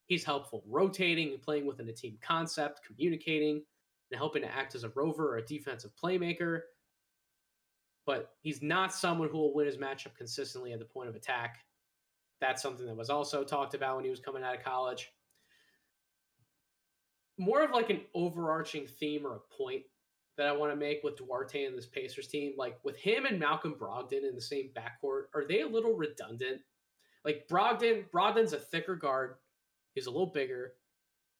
[0.06, 3.62] He's helpful rotating and playing within a team concept, communicating,
[4.10, 6.60] and helping to act as a rover or a defensive playmaker.
[8.06, 11.58] But he's not someone who will win his matchup consistently at the point of attack.
[12.40, 15.12] That's something that was also talked about when he was coming out of college.
[17.38, 19.82] More of like an overarching theme or a point
[20.36, 23.40] that I want to make with Duarte and this Pacers team, like with him and
[23.40, 26.60] Malcolm Brogdon in the same backcourt, are they a little redundant?
[27.24, 29.34] Like Brogdon, Brogdon's a thicker guard,
[29.94, 30.74] he's a little bigger,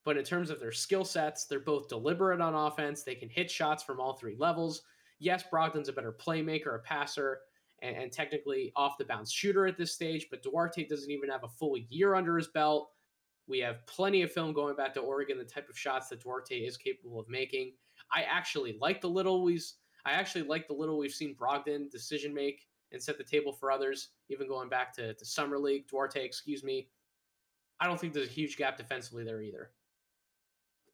[0.05, 3.03] but in terms of their skill sets, they're both deliberate on offense.
[3.03, 4.83] They can hit shots from all three levels.
[5.21, 7.41] Yes, Brogdon's a better playmaker, a passer,
[7.83, 11.45] and, and technically off the bounce shooter at this stage, but Duarte doesn't even have
[11.45, 12.91] a full year under his belt.
[13.47, 16.57] We have plenty of film going back to Oregon, the type of shots that Duarte
[16.57, 17.73] is capable of making.
[18.13, 19.65] I actually like the little we've
[20.05, 23.71] I actually like the little we've seen Brogdon decision make and set the table for
[23.71, 26.89] others, even going back to, to Summer League, Duarte, excuse me.
[27.81, 29.71] I don't think there's a huge gap defensively there either.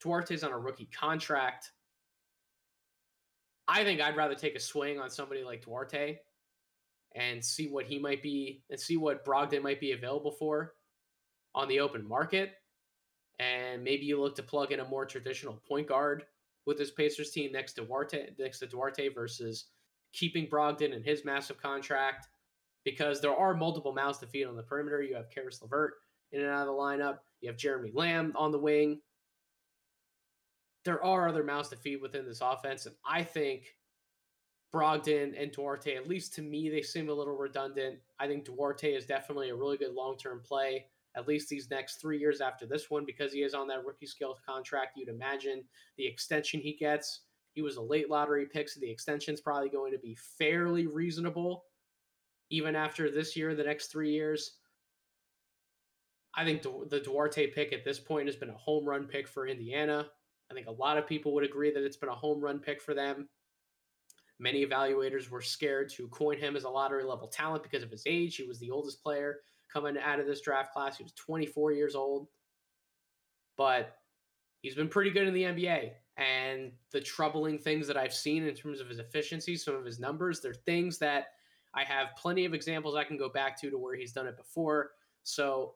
[0.03, 1.70] Duarte's on a rookie contract.
[3.68, 6.18] I think I'd rather take a swing on somebody like Duarte
[7.15, 10.75] and see what he might be and see what Brogdon might be available for
[11.55, 12.53] on the open market.
[13.39, 16.25] And maybe you look to plug in a more traditional point guard
[16.67, 19.67] with this Pacers team next to Duarte next to Duarte versus
[20.12, 22.29] keeping Brogdon and his massive contract
[22.85, 25.03] because there are multiple mouths to feed on the perimeter.
[25.03, 25.95] You have Caris LeVert
[26.33, 27.19] in and out of the lineup.
[27.41, 29.01] You have Jeremy Lamb on the wing.
[30.85, 33.75] There are other mouths to feed within this offense, and I think
[34.75, 38.01] Brogdon and Duarte, at least to me, they seem a little redundant.
[38.18, 42.01] I think Duarte is definitely a really good long term play, at least these next
[42.01, 44.97] three years after this one, because he is on that rookie scale contract.
[44.97, 45.62] You'd imagine
[45.97, 47.20] the extension he gets.
[47.53, 50.89] He was a late lottery pick, so the extension is probably going to be fairly
[50.89, 51.66] reasonable,
[52.51, 54.57] even after this year, the next three years.
[56.37, 59.47] I think the Duarte pick at this point has been a home run pick for
[59.47, 60.09] Indiana.
[60.51, 62.83] I think a lot of people would agree that it's been a home run pick
[62.83, 63.29] for them.
[64.39, 68.03] Many evaluators were scared to coin him as a lottery level talent because of his
[68.07, 68.37] age.
[68.37, 69.41] He was the oldest player
[69.72, 70.97] coming out of this draft class.
[70.97, 72.28] He was 24 years old.
[73.57, 73.97] But
[74.62, 75.93] he's been pretty good in the NBA.
[76.16, 80.01] And the troubling things that I've seen in terms of his efficiency, some of his
[80.01, 81.26] numbers, they're things that
[81.74, 84.37] I have plenty of examples I can go back to to where he's done it
[84.37, 84.93] before.
[85.24, 85.74] So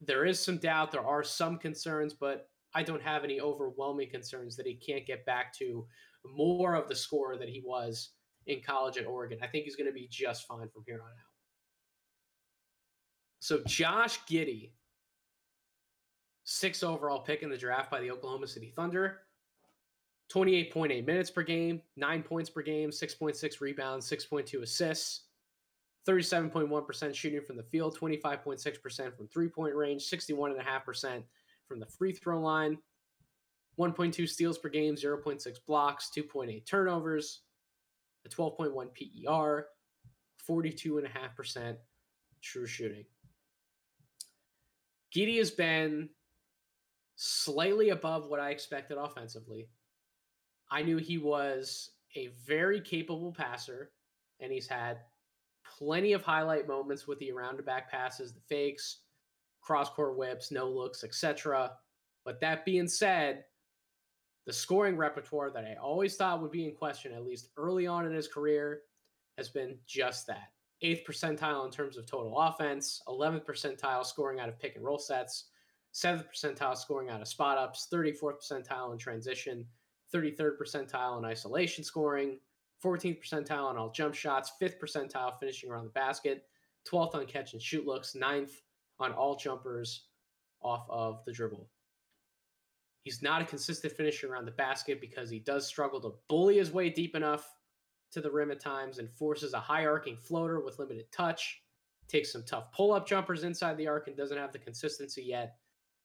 [0.00, 0.92] there is some doubt.
[0.92, 5.24] There are some concerns, but I don't have any overwhelming concerns that he can't get
[5.24, 5.86] back to
[6.24, 8.10] more of the scorer that he was
[8.46, 9.38] in college at Oregon.
[9.42, 11.34] I think he's going to be just fine from here on out.
[13.40, 14.72] So Josh Giddey,
[16.44, 19.20] sixth overall pick in the draft by the Oklahoma City Thunder.
[20.32, 25.22] 28.8 minutes per game, 9 points per game, 6.6 rebounds, 6.2 assists,
[26.06, 31.22] 37.1% shooting from the field, 25.6% from three point range, 61.5%
[31.66, 32.78] from the free throw line,
[33.78, 37.42] 1.2 steals per game, 0.6 blocks, 2.8 turnovers,
[38.26, 39.68] a 12.1 PER,
[40.48, 41.76] 42.5%
[42.42, 43.04] true shooting.
[45.14, 46.08] Giddey has been
[47.16, 49.68] slightly above what I expected offensively.
[50.70, 53.90] I knew he was a very capable passer,
[54.40, 54.98] and he's had
[55.78, 58.98] plenty of highlight moments with the around the back passes, the fakes,
[59.60, 61.72] cross court whips, no looks, etc.
[62.24, 63.44] But that being said,
[64.48, 68.06] the scoring repertoire that I always thought would be in question, at least early on
[68.06, 68.80] in his career,
[69.36, 70.52] has been just that.
[70.80, 74.98] Eighth percentile in terms of total offense, 11th percentile scoring out of pick and roll
[74.98, 75.50] sets,
[75.92, 79.66] 7th percentile scoring out of spot ups, 34th percentile in transition,
[80.14, 82.38] 33rd percentile in isolation scoring,
[82.82, 86.44] 14th percentile on all jump shots, 5th percentile finishing around the basket,
[86.90, 88.62] 12th on catch and shoot looks, 9th
[88.98, 90.04] on all jumpers
[90.62, 91.68] off of the dribble.
[93.08, 96.72] He's not a consistent finisher around the basket because he does struggle to bully his
[96.72, 97.56] way deep enough
[98.12, 101.62] to the rim at times and forces a high arcing floater with limited touch.
[102.06, 105.56] Takes some tough pull up jumpers inside the arc and doesn't have the consistency yet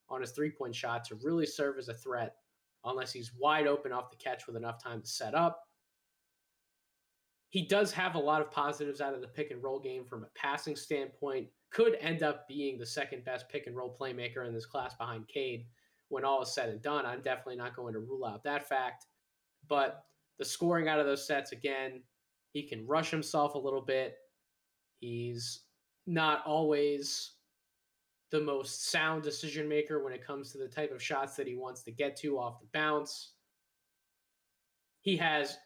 [0.08, 2.38] on his three point shot to really serve as a threat
[2.86, 5.68] unless he's wide open off the catch with enough time to set up.
[7.50, 10.24] He does have a lot of positives out of the pick and roll game from
[10.24, 11.50] a passing standpoint.
[11.70, 15.28] Could end up being the second best pick and roll playmaker in this class behind
[15.28, 15.66] Cade
[16.14, 17.06] when all is said and done.
[17.06, 19.08] I'm definitely not going to rule out that fact.
[19.68, 20.06] But
[20.40, 22.02] the scoring out of those sets, again,
[22.54, 24.16] he can rush himself a little bit.
[25.00, 25.62] He's
[26.06, 27.34] not always
[28.32, 31.56] the most sound decision maker when it comes to the type of shots that he
[31.56, 33.34] wants to get to off the bounce.
[35.02, 35.58] He has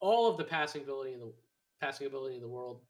[0.00, 1.32] all of the passing ability in the
[1.80, 2.80] passing ability in the world.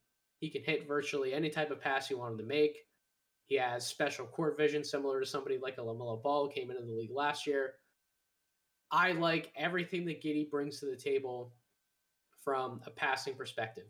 [0.40, 2.83] He can hit virtually any type of pass you want him to make.
[3.46, 6.92] He has special court vision, similar to somebody like a LaMelo Ball came into the
[6.92, 7.74] league last year.
[8.90, 11.52] I like everything that Giddey brings to the table
[12.42, 13.86] from a passing perspective.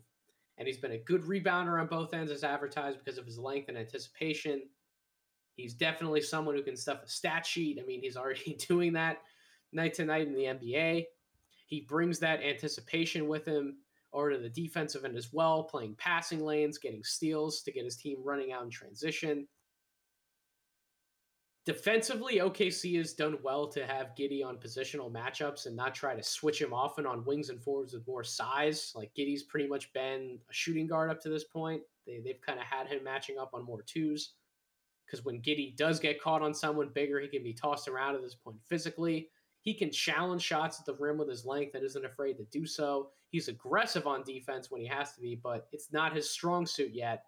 [0.57, 3.69] And he's been a good rebounder on both ends as advertised because of his length
[3.69, 4.63] and anticipation.
[5.55, 7.79] He's definitely someone who can stuff a stat sheet.
[7.81, 9.19] I mean, he's already doing that
[9.71, 11.05] night to night in the NBA.
[11.67, 13.77] He brings that anticipation with him
[14.15, 17.97] over to the defensive end as well, playing passing lanes, getting steals to get his
[17.97, 19.47] team running out in transition.
[21.65, 26.21] Defensively, OKC has done well to have Giddey on positional matchups and not try to
[26.21, 28.91] switch him often on wings and forwards with more size.
[28.95, 31.81] Like Giddey's pretty much been a shooting guard up to this point.
[32.05, 34.33] They, they've kind of had him matching up on more twos.
[35.05, 38.21] Because when Giddey does get caught on someone bigger, he can be tossed around at
[38.21, 39.29] this point physically.
[39.61, 42.67] He can challenge shots at the rim with his length and isn't afraid to do
[42.67, 43.09] so.
[43.35, 46.91] He's aggressive on defense when he has to be, but it's not his strong suit
[46.93, 47.25] yet.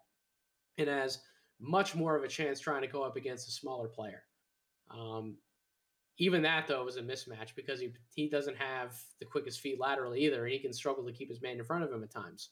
[0.77, 1.19] And has
[1.59, 4.23] much more of a chance trying to go up against a smaller player.
[4.89, 5.35] Um,
[6.17, 10.21] even that though was a mismatch because he he doesn't have the quickest feet laterally
[10.23, 12.51] either, and he can struggle to keep his man in front of him at times.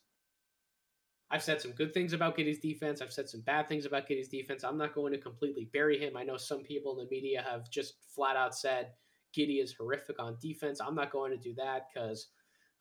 [1.32, 3.02] I've said some good things about Giddey's defense.
[3.02, 4.66] I've said some bad things about Giddey's defense.
[4.66, 6.18] I'm not going to completely bury him.
[6.18, 8.90] I know some people in the media have just flat out said
[9.34, 10.82] Giddey is horrific on defense.
[10.82, 12.28] I'm not going to do that because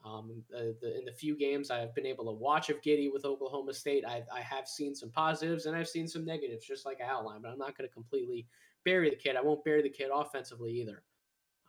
[0.04, 3.24] um, the, the, in the few games I've been able to watch of Giddey with
[3.24, 6.98] Oklahoma State, I, I have seen some positives and I've seen some negatives, just like
[7.00, 7.42] I outlined.
[7.42, 8.46] But I'm not going to completely
[8.84, 9.36] bury the kid.
[9.36, 11.02] I won't bury the kid offensively either.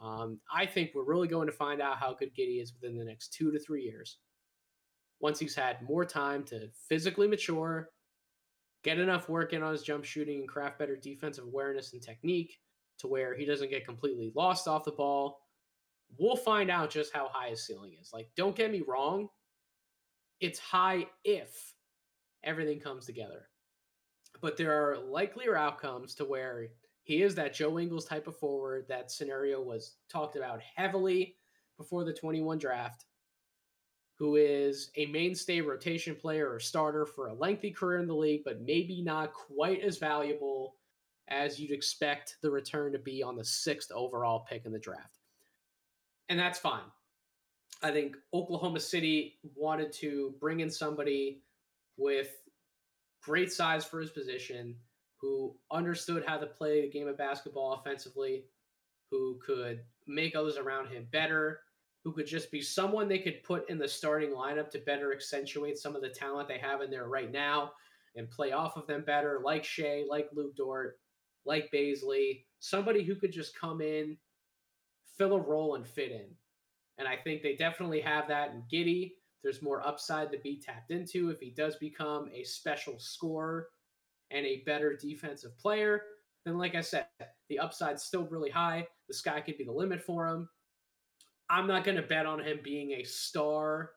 [0.02, 3.06] Um, I think we're really going to find out how good Giddey is within the
[3.06, 4.18] next two to three years.
[5.22, 7.90] Once he's had more time to physically mature,
[8.84, 12.60] get enough work in on his jump shooting, and craft better defensive awareness and technique
[13.00, 15.40] to where he doesn't get completely lost off the ball.
[16.18, 18.12] We'll find out just how high his ceiling is.
[18.14, 19.30] Like, don't get me wrong,
[20.40, 21.74] it's high if
[22.44, 23.48] everything comes together.
[24.42, 26.68] But there are likelier outcomes to where
[27.04, 28.86] he is that Joe Ingles type of forward.
[28.90, 31.36] That scenario was talked about heavily
[31.78, 33.06] before the 21 draft,
[34.18, 38.44] who is a mainstay rotation player or starter for a lengthy career in the league,
[38.46, 40.76] but maybe not quite as valuable
[41.28, 45.15] as you'd expect the return to be on the sixth overall pick in the draft.
[46.30, 46.84] And that's fine.
[47.84, 51.42] I think Oklahoma City wanted to bring in somebody
[51.98, 52.30] with
[53.22, 54.76] great size for his position
[55.20, 58.46] who understood how to play the game of basketball offensively,
[59.12, 61.62] who could make others around him better,
[62.04, 65.78] who could just be someone they could put in the starting lineup to better accentuate
[65.78, 67.72] some of the talent they have in there right now
[68.16, 71.00] and play off of them better, like Shai, like Lu Dort,
[71.46, 74.18] like Bazley, somebody who could just come in,
[75.18, 76.28] fill a role, and fit in.
[76.98, 79.14] And I think they definitely have that in Giddey.
[79.44, 83.68] There's more upside to be tapped into if he does become a special scorer
[84.32, 86.02] and a better defensive player,
[86.46, 87.08] then like I said,
[87.50, 88.88] the upside's still really high.
[89.08, 90.50] The sky could be the limit for him.
[91.50, 93.92] I'm not going to bet on him being a star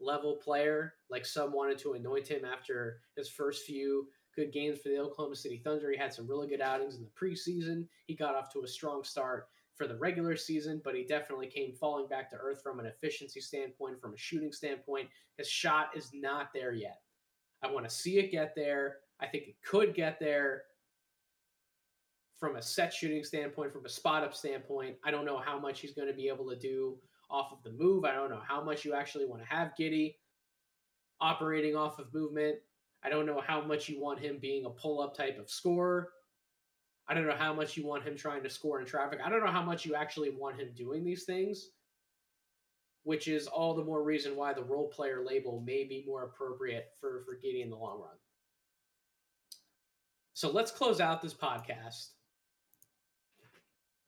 [0.00, 4.88] level player like some wanted to anoint him after his first few good games for
[4.88, 5.90] the Oklahoma City Thunder.
[5.90, 7.86] He had some really good outings in the preseason.
[8.06, 11.74] He got off to a strong start for the regular season, but he definitely came
[11.74, 15.08] falling back to earth from an efficiency standpoint, from a shooting standpoint.
[15.38, 17.00] His shot is not there yet.
[17.62, 18.96] I want to see it get there.
[19.20, 20.64] I think it could get there
[22.38, 24.96] from a set shooting standpoint, from a spot up standpoint.
[25.04, 26.98] I don't know how much he's going to be able to do
[27.30, 28.04] off of the move.
[28.04, 30.16] I don't know how much you actually want to have Giddey
[31.20, 32.56] operating off of movement.
[33.04, 36.10] I don't know how much you want him being a pull up type of scorer.
[37.08, 39.20] I don't know how much you want him trying to score in traffic.
[39.24, 41.70] I don't know how much you actually want him doing these things,
[43.02, 46.90] which is all the more reason why the role player label may be more appropriate
[47.00, 48.16] for, for Giddey in the long run.
[50.34, 52.08] So let's close out this podcast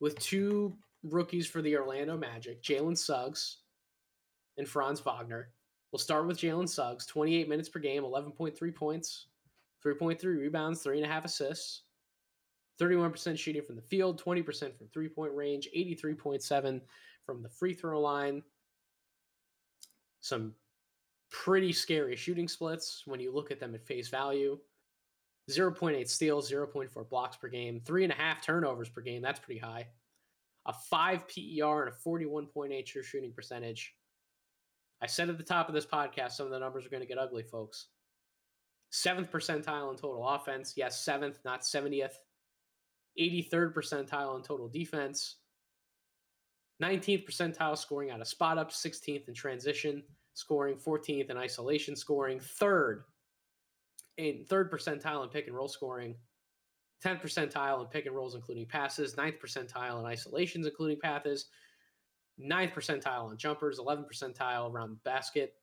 [0.01, 3.59] with two rookies for the Orlando Magic, Jalen Suggs
[4.57, 5.51] and Franz Wagner.
[5.93, 9.27] We'll start with Jalen Suggs, 28 minutes per game, 11.3 points,
[9.85, 11.83] 3.3 rebounds, 3.5 assists,
[12.81, 16.81] 31% shooting from the field, 20% from three point range, 83.7
[17.25, 18.43] from the free throw line.
[20.21, 20.55] Some
[21.31, 24.59] pretty scary shooting splits when you look at them at face value.
[25.51, 29.21] 0.8 steals, 0.4 blocks per game, three and a half turnovers per game.
[29.21, 29.87] That's pretty high.
[30.67, 33.95] A five PER and a 41.8 true shooting percentage.
[35.03, 37.07] I said at the top of this podcast, some of the numbers are going to
[37.07, 37.89] get ugly, folks.
[38.91, 40.75] Seventh percentile in total offense.
[40.77, 42.15] Yes, seventh, not 70th.
[43.19, 45.37] 83rd percentile in total defense.
[46.83, 50.03] 19th percentile scoring out of spot up, 16th in transition
[50.35, 53.05] scoring, 14th in isolation scoring, third
[54.17, 56.15] in third percentile in pick and roll scoring,
[57.05, 61.47] 10th percentile in pick and rolls, including passes, 9th percentile in isolations, including passes,
[62.41, 65.55] 9th percentile on jumpers, 11th percentile around the basket,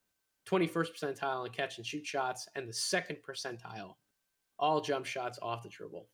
[0.47, 3.95] 21st percentile in catch and shoot shots, and the second percentile,
[4.59, 6.07] all jump shots off the dribble.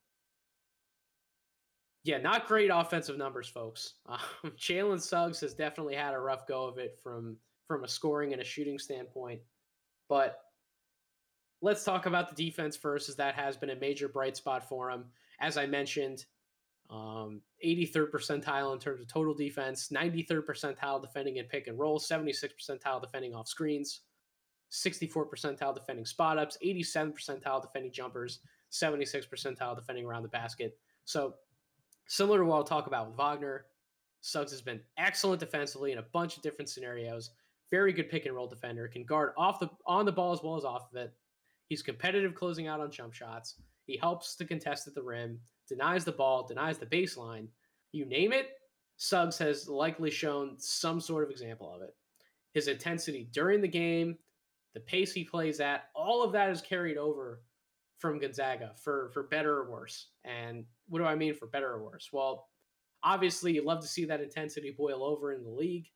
[2.07, 3.95] Yeah, not great offensive numbers, folks.
[4.07, 7.35] Um, Jalen Suggs has definitely had a rough go of it from
[7.67, 9.41] from a scoring and a shooting standpoint,
[10.07, 10.39] but
[11.61, 14.89] let's talk about the defense first, as that has been a major bright spot for
[14.89, 15.03] him.
[15.41, 16.25] As I mentioned,
[16.89, 21.99] um, 83rd percentile in terms of total defense, 93rd percentile defending in pick and roll,
[21.99, 24.01] 76 percentile defending off screens,
[24.69, 28.39] 64 percentile defending spot ups, 87 percentile defending jumpers,
[28.69, 30.77] 76 percentile defending around the basket.
[31.03, 31.35] So
[32.07, 33.65] similar to what I'll talk about with Wagner,
[34.21, 37.31] Suggs has been excellent defensively in a bunch of different scenarios.
[37.69, 40.55] Very good pick and roll defender, can guard off the on the ball as well
[40.55, 41.13] as off of it.
[41.67, 43.55] He's competitive closing out on jump shots.
[43.85, 47.47] He helps to contest at the rim, denies the ball, denies the baseline.
[47.91, 48.51] You name it,
[48.97, 51.95] Suggs has likely shown some sort of example of it.
[52.53, 54.17] His intensity during the game,
[54.73, 57.41] the pace he plays at, all of that is carried over
[57.99, 60.07] from Gonzaga for for better or worse.
[60.23, 62.09] And what do I mean for better or worse?
[62.11, 62.47] Well,
[63.03, 65.87] obviously you love to see that intensity boil over in the league,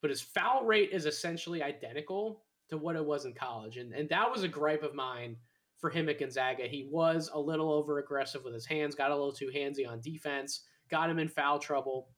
[0.00, 3.76] but his foul rate is essentially identical to what it was in college.
[3.76, 5.36] And and that was a gripe of mine
[5.78, 6.64] for him at Gonzaga.
[6.64, 10.00] He was a little over aggressive with his hands, got a little too handsy on
[10.00, 12.08] defense, got him in foul trouble.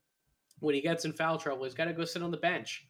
[0.60, 2.87] When he gets in foul trouble, he's got to go sit on the bench.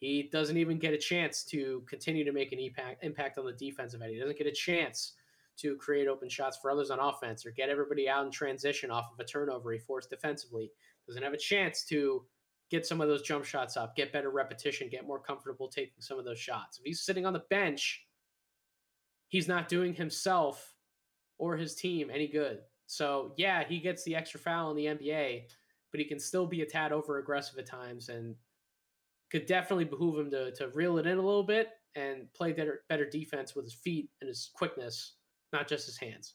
[0.00, 3.52] He doesn't even get a chance to continue to make an impact impact on the
[3.52, 4.12] defensive end.
[4.12, 5.12] He doesn't get a chance
[5.58, 9.10] to create open shots for others on offense or get everybody out in transition off
[9.12, 10.72] of a turnover he forced defensively.
[11.06, 12.24] Doesn't have a chance to
[12.70, 16.18] get some of those jump shots up, get better repetition, get more comfortable taking some
[16.18, 16.78] of those shots.
[16.78, 18.06] If he's sitting on the bench,
[19.28, 20.74] he's not doing himself
[21.36, 22.60] or his team any good.
[22.86, 25.42] So, yeah, he gets the extra foul in the NBA,
[25.90, 28.34] but he can still be a tad over aggressive at times and
[29.30, 32.82] could definitely behoove him to, to reel it in a little bit and play better,
[32.88, 35.14] better defense with his feet and his quickness,
[35.52, 36.34] not just his hands.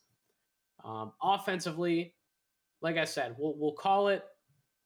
[0.83, 2.13] Um, offensively,
[2.81, 4.23] like I said, we'll, we'll call it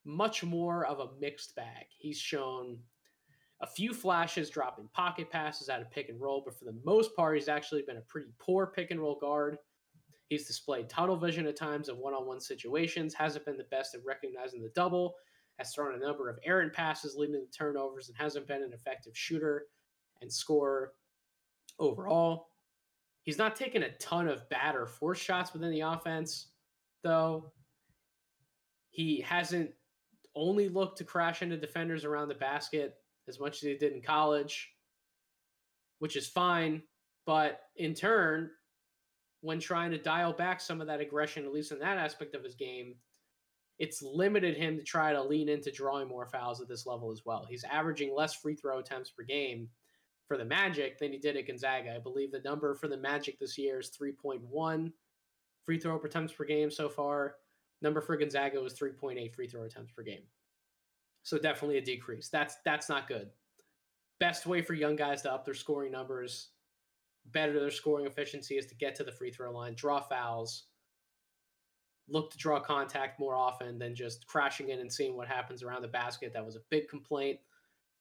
[0.05, 1.85] much more of a mixed bag.
[1.97, 2.79] He's shown
[3.61, 7.15] a few flashes dropping pocket passes out of pick and roll, but for the most
[7.15, 9.57] part, he's actually been a pretty poor pick and roll guard.
[10.29, 13.95] He's displayed tunnel vision at times in one on one situations, hasn't been the best
[13.95, 15.15] at recognizing the double,
[15.59, 19.15] has thrown a number of errant passes leading to turnovers, and hasn't been an effective
[19.15, 19.65] shooter
[20.21, 20.93] and scorer
[21.77, 22.47] overall.
[23.23, 26.47] He's not taken a ton of bad or forced shots within the offense,
[27.03, 27.51] though.
[28.89, 29.71] He hasn't
[30.33, 32.95] only looked to crash into defenders around the basket
[33.27, 34.71] as much as he did in college,
[35.99, 36.81] which is fine.
[37.25, 38.49] But in turn,
[39.41, 42.43] when trying to dial back some of that aggression, at least in that aspect of
[42.43, 42.95] his game,
[43.79, 47.25] it's limited him to try to lean into drawing more fouls at this level as
[47.25, 47.47] well.
[47.49, 49.69] He's averaging less free throw attempts per game
[50.27, 51.95] for the Magic than he did at Gonzaga.
[51.95, 54.91] I believe the number for the Magic this year is 3.1
[55.65, 57.35] free throw attempts per game so far.
[57.81, 60.23] Number for Gonzaga was 3.8 free throw attempts per game.
[61.23, 62.27] So definitely a decrease.
[62.29, 63.29] That's that's not good.
[64.19, 66.49] Best way for young guys to up their scoring numbers,
[67.27, 70.65] better their scoring efficiency is to get to the free throw line, draw fouls,
[72.11, 75.81] look to draw contact more often than just crashing in and seeing what happens around
[75.81, 76.33] the basket.
[76.33, 77.39] That was a big complaint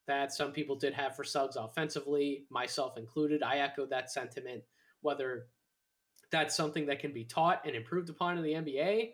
[0.07, 3.43] that some people did have for Suggs offensively, myself included.
[3.43, 4.63] I echoed that sentiment.
[5.03, 5.47] Whether
[6.33, 9.11] that's something that can be taught and improved upon in the NBA,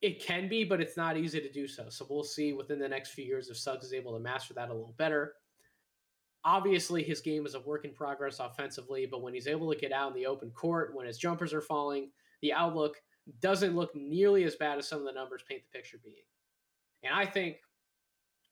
[0.00, 1.86] it can be, but it's not easy to do so.
[1.88, 4.70] So we'll see within the next few years if Suggs is able to master that
[4.70, 5.34] a little better.
[6.44, 9.92] Obviously, his game is a work in progress offensively, but when he's able to get
[9.92, 12.10] out in the open court, when his jumpers are falling,
[12.42, 13.02] the outlook
[13.40, 16.16] doesn't look nearly as bad as some of the numbers paint the picture being.
[17.02, 17.56] And I think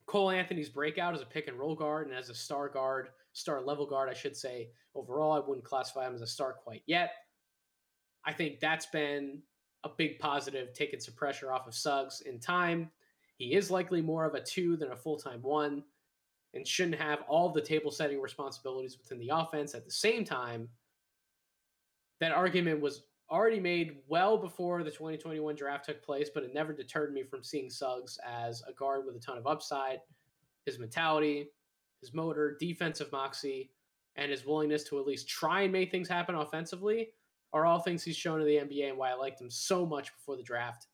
[0.07, 3.61] Cole Anthony's breakout as a pick and roll guard and as a star guard, star
[3.61, 7.11] level guard, I should say, overall, I wouldn't classify him as a star quite yet.
[8.25, 9.43] I think that's been
[9.85, 12.91] a big positive, taking some pressure off of Suggs in time.
[13.37, 15.85] He is likely more of a two than a full time one
[16.55, 19.75] and shouldn't have all the table setting responsibilities within the offense.
[19.75, 20.69] At the same time,
[22.21, 26.73] that argument was already made well before the 2021 draft took place, but it never
[26.73, 30.01] deterred me from seeing Suggs as a guard with a ton of upside.
[30.65, 31.49] His mentality,
[32.01, 33.71] his motor, defensive moxie,
[34.17, 37.09] and his willingness to at least try and make things happen offensively
[37.53, 40.15] are all things he's shown in the NBA and why I liked him so much
[40.15, 40.87] before the draft.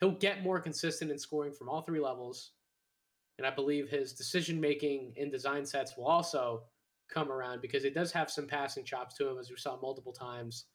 [0.00, 2.52] He'll get more consistent in scoring from all three levels.
[3.38, 6.64] And I believe his decision making in design sets will also
[7.08, 10.12] come around because it does have some passing chops to him, as we saw multiple
[10.12, 10.66] times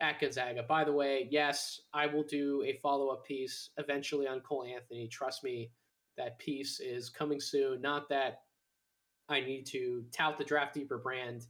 [0.00, 0.62] at Gonzaga.
[0.62, 5.08] By the way, yes, I will do a follow up piece eventually on Cole Anthony.
[5.08, 5.70] Trust me,
[6.16, 7.80] that piece is coming soon.
[7.80, 8.42] Not that
[9.28, 11.46] I need to tout the Draft Deeper brand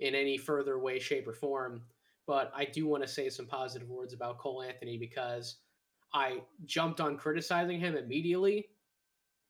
[0.00, 1.82] in any further way, shape, or form
[2.30, 5.56] but I do want to say some positive words about Cole Anthony because
[6.14, 8.68] I jumped on criticizing him immediately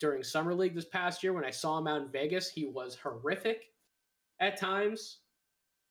[0.00, 2.48] during Summer League this past year when I saw him out in Vegas.
[2.48, 3.64] He was horrific
[4.40, 5.18] at times.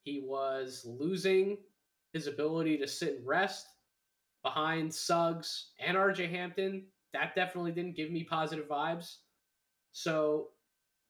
[0.02, 1.58] He was losing
[2.14, 3.68] his ability to sit and rest
[4.44, 6.86] behind Suggs and RJ Hampton.
[7.14, 9.18] That definitely didn't give me positive vibes.
[9.92, 10.50] So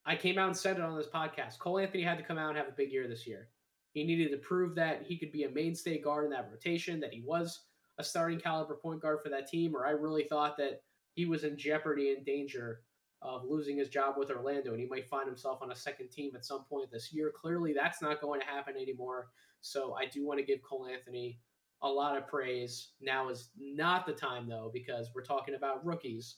[0.05, 1.59] I came out and said it on this podcast.
[1.59, 3.49] Cole Anthony had to come out and have a big year this year.
[3.91, 7.13] He needed to prove that he could be a mainstay guard in that rotation, that
[7.13, 7.65] he was
[7.97, 10.81] a starting caliber point guard for that team, or I really thought that
[11.13, 12.81] he was in jeopardy and danger
[13.21, 16.31] of losing his job with Orlando, and he might find himself on a second team
[16.35, 17.31] at some point this year.
[17.35, 19.27] Clearly, that's not going to happen anymore.
[19.61, 21.39] So I do want to give Cole Anthony
[21.81, 22.91] a lot of praise.
[23.01, 26.37] Now is not the time, though, because we're talking about rookies.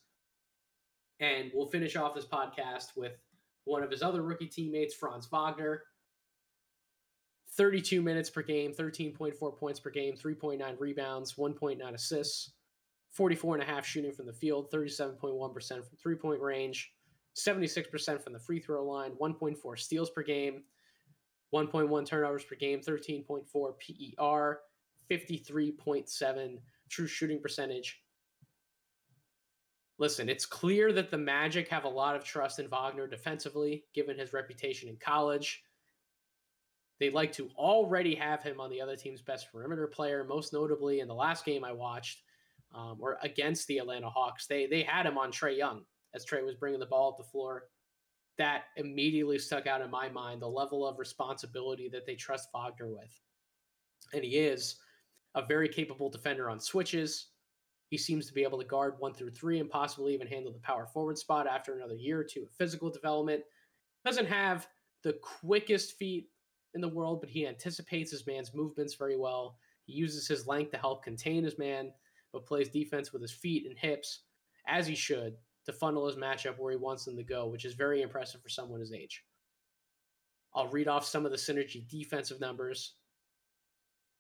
[1.20, 3.14] And we'll finish off this podcast with
[3.66, 5.84] one of his other rookie teammates, Franz Wagner.
[7.58, 12.54] 32 minutes per game, 13.4 points per game, 3.9 rebounds, 1.9 assists,
[13.12, 16.94] 44 and a half shooting from the field, 37.1% from three point range,
[17.36, 20.64] 76% from the free throw line, 1.4 steals per game,
[21.54, 23.46] 1.1 turnovers per game, 13.4
[24.18, 24.60] PER,
[25.10, 26.58] 53.7
[26.90, 28.02] true shooting percentage.
[29.98, 34.18] Listen, it's clear that the Magic have a lot of trust in Wagner defensively, given
[34.18, 35.64] his reputation in college.
[37.00, 41.00] They like to already have him on the other team's best perimeter player, most notably
[41.02, 42.24] in the last game I watched,
[42.74, 44.48] um, or against the Atlanta Hawks.
[44.48, 45.84] They they had him on Trae Young
[46.14, 47.66] as Trae was bringing the ball up the floor.
[48.42, 52.90] That immediately stuck out in my mind the level of responsibility that they trust Wagner
[52.90, 53.22] with,
[54.16, 54.78] and he is
[55.36, 57.28] a very capable defender on switches.
[57.90, 60.58] He seems to be able to guard one through three and possibly even handle the
[60.58, 63.44] power forward spot after another year or two of physical development.
[64.06, 64.68] Doesn't have
[65.04, 66.30] the quickest feet
[66.74, 69.60] in the world, but he anticipates his man's movements very well.
[69.86, 71.92] He uses his length to help contain his man,
[72.34, 74.22] but plays defense with his feet and hips,
[74.68, 77.74] as he should, to funnel his matchup where he wants them to go, which is
[77.74, 79.24] very impressive for someone his age.
[80.54, 82.96] I'll read off some of the synergy defensive numbers.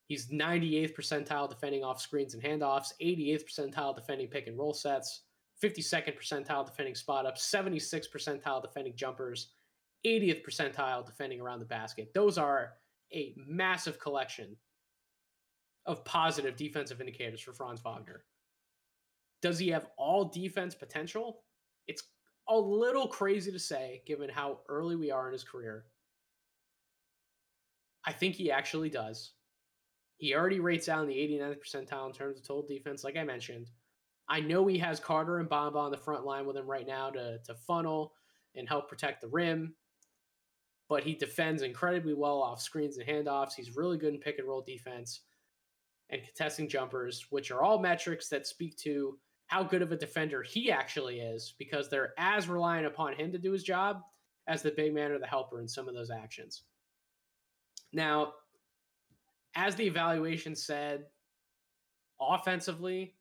[0.08, 5.24] He's 98th percentile defending off screens and handoffs, 88th percentile defending pick and roll sets,
[5.64, 9.50] 52nd percentile defending spot ups, 76th percentile defending jumpers,
[10.06, 12.12] 80th percentile defending around the basket.
[12.14, 12.74] Those are
[13.14, 14.56] a massive collection
[15.86, 18.24] of positive defensive indicators for Franz Wagner.
[19.42, 21.44] Does he have all defense potential?
[21.88, 22.04] It's
[22.50, 25.86] a little crazy to say given how early we are in his career.
[28.06, 29.34] I think he actually does.
[30.18, 33.24] He already rates out in the 89th percentile in terms of total defense, like I
[33.24, 33.70] mentioned.
[34.30, 37.10] I know he has Carter and Bamba on the front line with him right now
[37.10, 38.14] to, to funnel
[38.56, 39.74] and help protect the rim
[40.92, 43.54] but he defends incredibly well off screens and handoffs.
[43.56, 45.22] He's really good in pick and roll defense
[46.10, 49.18] and contesting jumpers, which are all metrics that speak to
[49.52, 53.38] how good of a defender he actually is because they're as reliant upon him to
[53.38, 54.02] do his job
[54.47, 56.64] as the big man or the helper in some of those actions.
[57.91, 58.32] Now,
[59.54, 61.04] as the evaluation said,
[62.22, 63.16] offensively,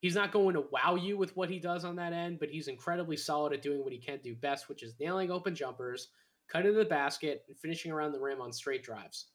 [0.00, 2.68] he's not going to wow you with what he does on that end, but he's
[2.68, 6.08] incredibly solid at doing what he can do best, which is nailing open jumpers
[6.48, 9.26] cutting to the basket, and finishing around the rim on straight drives.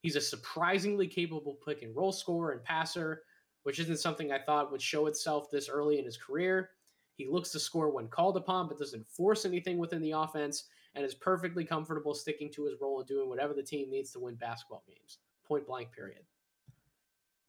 [0.00, 3.22] He's a surprisingly capable pick and roll scorer and passer,
[3.66, 6.70] which isn't something I thought would show itself this early in his career.
[7.16, 11.04] He looks to score when called upon, but doesn't force anything within the offense and
[11.04, 14.36] is perfectly comfortable sticking to his role and doing whatever the team needs to win
[14.36, 15.18] basketball games.
[15.44, 16.22] Point blank, period.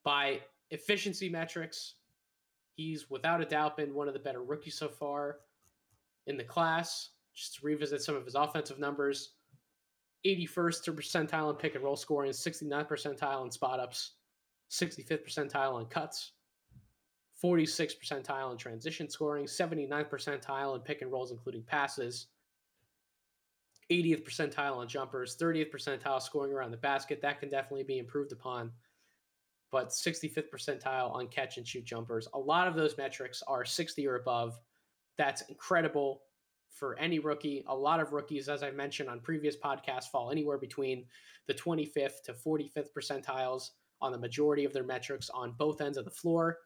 [0.03, 0.41] By
[0.71, 1.93] efficiency metrics,
[2.73, 5.37] he's without a doubt been one of the better rookies so far
[6.25, 9.33] in the class just to revisit some of his offensive numbers
[10.25, 14.13] 81st percentile in pick and roll scoring, 69th percentile in spot ups,
[14.69, 16.33] 65th percentile on cuts,
[17.43, 22.27] 46th percentile in transition scoring, 79th percentile in pick and rolls, including passes,
[23.91, 27.21] 80th percentile on jumpers, 30th percentile scoring around the basket.
[27.21, 28.71] That can definitely be improved upon.
[29.71, 32.27] But 65th percentile on catch and shoot jumpers.
[32.33, 34.59] A lot of those metrics are 60 or above.
[35.17, 36.21] That's incredible
[36.69, 37.63] for any rookie.
[37.67, 41.05] A lot of rookies, as I mentioned on previous podcasts, fall anywhere between
[41.47, 43.69] the 25th to 45th percentiles
[44.01, 46.57] on the majority of their metrics on both ends of the floor,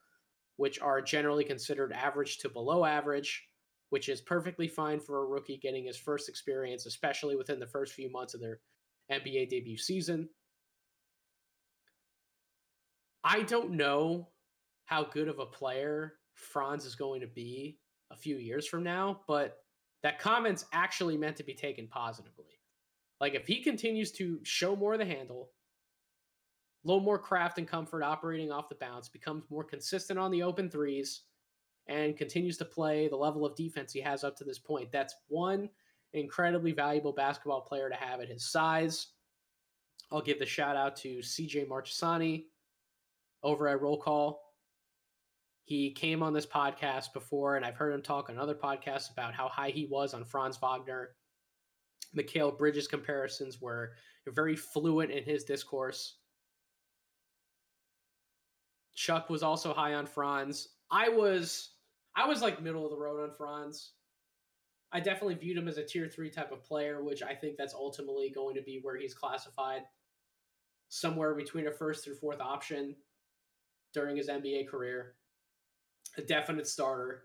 [0.57, 3.47] which are generally considered average to below average,
[3.89, 7.93] which is perfectly fine for a rookie getting his first experience, especially within the first
[7.93, 8.59] few months of their
[9.11, 10.29] NBA debut season.
[13.23, 14.29] I don't know
[14.86, 17.77] how good of a player Franz is going to be
[18.11, 19.57] a few years from now, but
[20.03, 22.59] that comment's actually meant to be taken positively.
[23.19, 25.51] Like if he continues to show more of the handle,
[26.84, 30.43] a little more craft and comfort operating off the bounce, becomes more consistent on the
[30.43, 31.21] open threes,
[31.88, 35.15] and continues to play the level of defense he has up to this point, that's
[35.27, 35.69] one
[36.13, 39.07] incredibly valuable basketball player to have at his size.
[40.11, 42.45] I'll give the shout out to CJ Marchesani
[43.43, 44.41] over at Roll Call.
[45.63, 49.34] He came on this podcast before, and I've heard him talk on other podcasts about
[49.34, 51.11] how high he was on Franz Wagner.
[52.15, 53.93] Mikal Bridges comparisons were
[54.27, 56.17] very fluent in his discourse.
[58.96, 60.70] Chuck was also high on Franz.
[60.89, 61.72] I was
[62.16, 63.94] I was like middle of the road on Franz.
[64.92, 67.74] I definitely viewed him as a tier three type of player, which I think that's
[67.74, 69.84] ultimately going to be where he's classified
[70.89, 72.96] somewhere between a first through fourth option
[73.94, 75.16] during his NBA career.
[76.18, 77.24] A definite starter.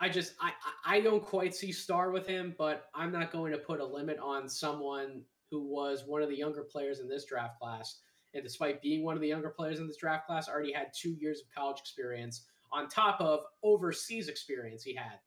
[0.00, 0.52] I just I
[0.84, 4.18] I don't quite see star with him, but I'm not going to put a limit
[4.18, 8.00] on someone who was one of the younger players in this draft class.
[8.34, 11.12] And despite being one of the younger players in this draft class, already had two
[11.20, 15.18] years of college experience on top of overseas experience he had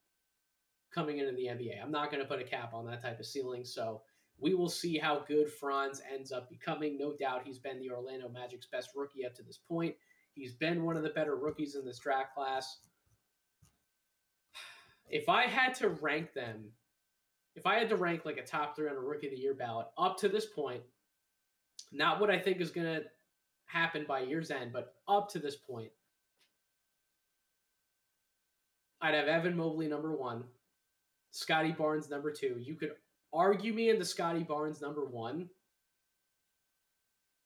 [0.92, 1.82] coming into the NBA.
[1.82, 3.66] I'm not going to put a cap on that type of ceiling.
[3.66, 4.02] So
[4.40, 6.98] we will see how good Franz ends up becoming.
[6.98, 9.96] No doubt he's been the Orlando Magic's best rookie up to this point.
[10.34, 12.80] He's been one of the better rookies in this draft class.
[15.10, 16.72] If I had to rank them,
[17.56, 19.54] if I had to rank like a top three on a rookie of the year
[19.54, 20.82] ballot up to this point,
[21.96, 23.04] not what I think is going to
[23.66, 25.92] happen by year's end, but up to this point,
[29.02, 30.44] I'd have Evan Mobley number one,
[31.32, 32.58] Scottie Barnes number two.
[32.60, 32.92] You could
[33.34, 35.50] argue me into Scottie Barnes number one,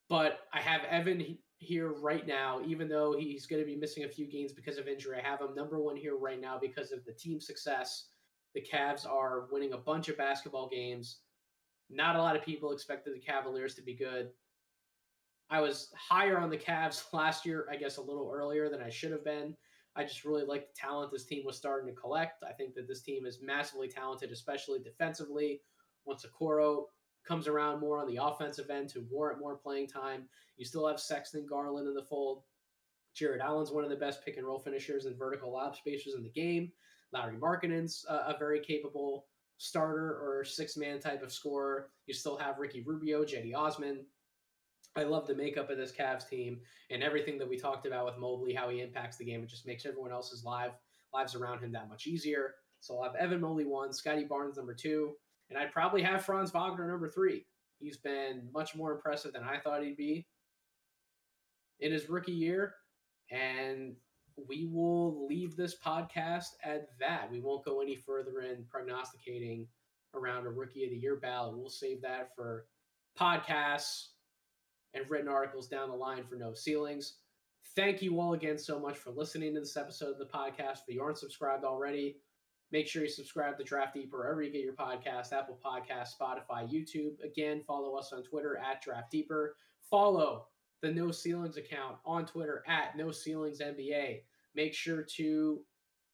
[0.09, 4.09] but I have Evan here right now, even though he's going to be missing a
[4.09, 5.17] few games because of injury.
[5.19, 8.05] I have him number one here right now because of the team success.
[8.55, 11.17] The Cavs are winning a bunch of basketball games.
[11.89, 14.29] Not a lot of people expected the Cavaliers to be good.
[15.49, 18.89] I was higher on the Cavs last year, I guess a little earlier than I
[18.89, 19.55] should have been.
[19.95, 22.43] I just really like the talent this team was starting to collect.
[22.43, 25.61] I think that this team is massively talented, especially defensively.
[26.05, 26.83] Once Okoro
[27.27, 30.23] comes around more on the offensive end to warrant more playing time,
[30.57, 32.43] you still have Sexton Garland in the fold.
[33.15, 36.23] Jarrett Allen's one of the best pick and roll finishers and vertical lob spacers in
[36.23, 36.71] the game.
[37.11, 39.25] Lauri Markkanen's a, a very capable
[39.60, 41.91] starter or six man type of scorer.
[42.07, 44.05] You still have Ricky Rubio, Cedi Osman,
[44.95, 48.18] I love the makeup of this Cavs team and everything that we talked about with
[48.18, 49.43] Mobley, how he impacts the game.
[49.43, 50.72] It just makes everyone else's live
[51.14, 52.55] lives around him that much easier.
[52.80, 55.14] So I'll have Evan Mobley one, Scottie Barnes number two,
[55.49, 57.45] and I'd probably have Franz Wagner number three.
[57.80, 60.28] He's been much more impressive than I thought he'd be
[61.80, 62.76] in his rookie year.
[63.32, 63.95] And
[64.47, 67.31] we will leave this podcast at that.
[67.31, 69.67] We won't go any further in prognosticating
[70.13, 71.57] around a rookie of the year ballot.
[71.57, 72.65] We'll save that for
[73.19, 74.07] podcasts
[74.93, 77.17] and written articles down the line for no ceilings.
[77.75, 80.79] Thank you all again so much for listening to this episode of the podcast.
[80.87, 82.17] If you aren't subscribed already,
[82.71, 86.67] make sure you subscribe to Draft Deeper wherever you get your podcast, Apple Podcast, Spotify,
[86.67, 87.23] YouTube.
[87.23, 89.55] Again, follow us on Twitter at Draft Deeper.
[89.89, 90.47] Follow
[90.81, 94.21] the No Ceilings account on Twitter at No Ceilings NBA.
[94.55, 95.59] Make sure to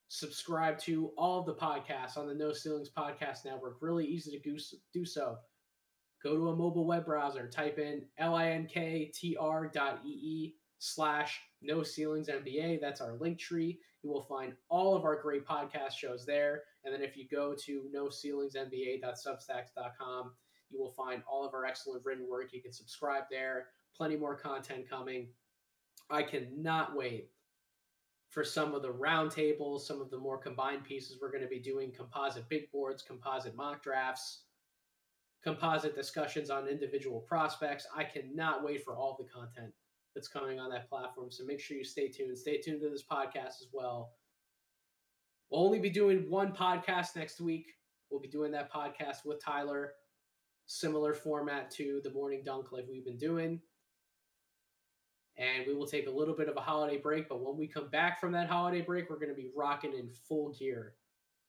[0.08, 3.78] subscribe to all the podcasts on the No Ceilings Podcast Network.
[3.82, 4.58] Really easy to
[4.94, 5.38] do so
[6.26, 9.76] go to a mobile web browser, type in linktr.ee
[10.80, 12.82] slash no ceilings NBA.
[12.82, 13.80] That's our link tree.
[14.02, 16.64] You will find all of our great podcast shows there.
[16.84, 20.32] And then if you go to no ceilings NBA.substacks.com,
[20.72, 22.54] you will find all of our excellent written work.
[22.54, 23.68] You can subscribe there.
[23.96, 25.28] Plenty more content coming.
[26.10, 27.30] I cannot wait
[28.36, 31.18] for some of the roundtables, some of the more combined pieces.
[31.20, 34.42] We're going to be doing composite big boards, composite mock drafts
[35.46, 37.86] composite discussions on individual prospects.
[37.96, 39.72] I cannot wait for all the content
[40.16, 41.30] that's coming on that platform.
[41.30, 42.36] So make sure you stay tuned.
[42.36, 44.14] Stay tuned to this podcast as well.
[45.50, 47.68] We'll only be doing one podcast next week.
[48.10, 49.94] We'll be doing that podcast with Tyler.
[50.66, 53.62] Similar format to the morning dunk like we've been doing.
[55.38, 57.90] And we will take a little bit of a holiday break, but when we come
[57.90, 60.94] back from that holiday break, we're going to be rocking in full gear.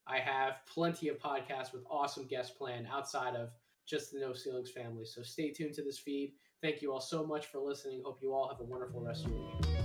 [0.09, 3.51] I have plenty of podcasts with awesome guests planned outside of
[3.87, 5.05] just the No Ceilings family.
[5.05, 6.33] So stay tuned to this feed.
[6.63, 8.03] Thank you all so much for listening.
[8.05, 9.76] Hope you all have a wonderful rest of your week.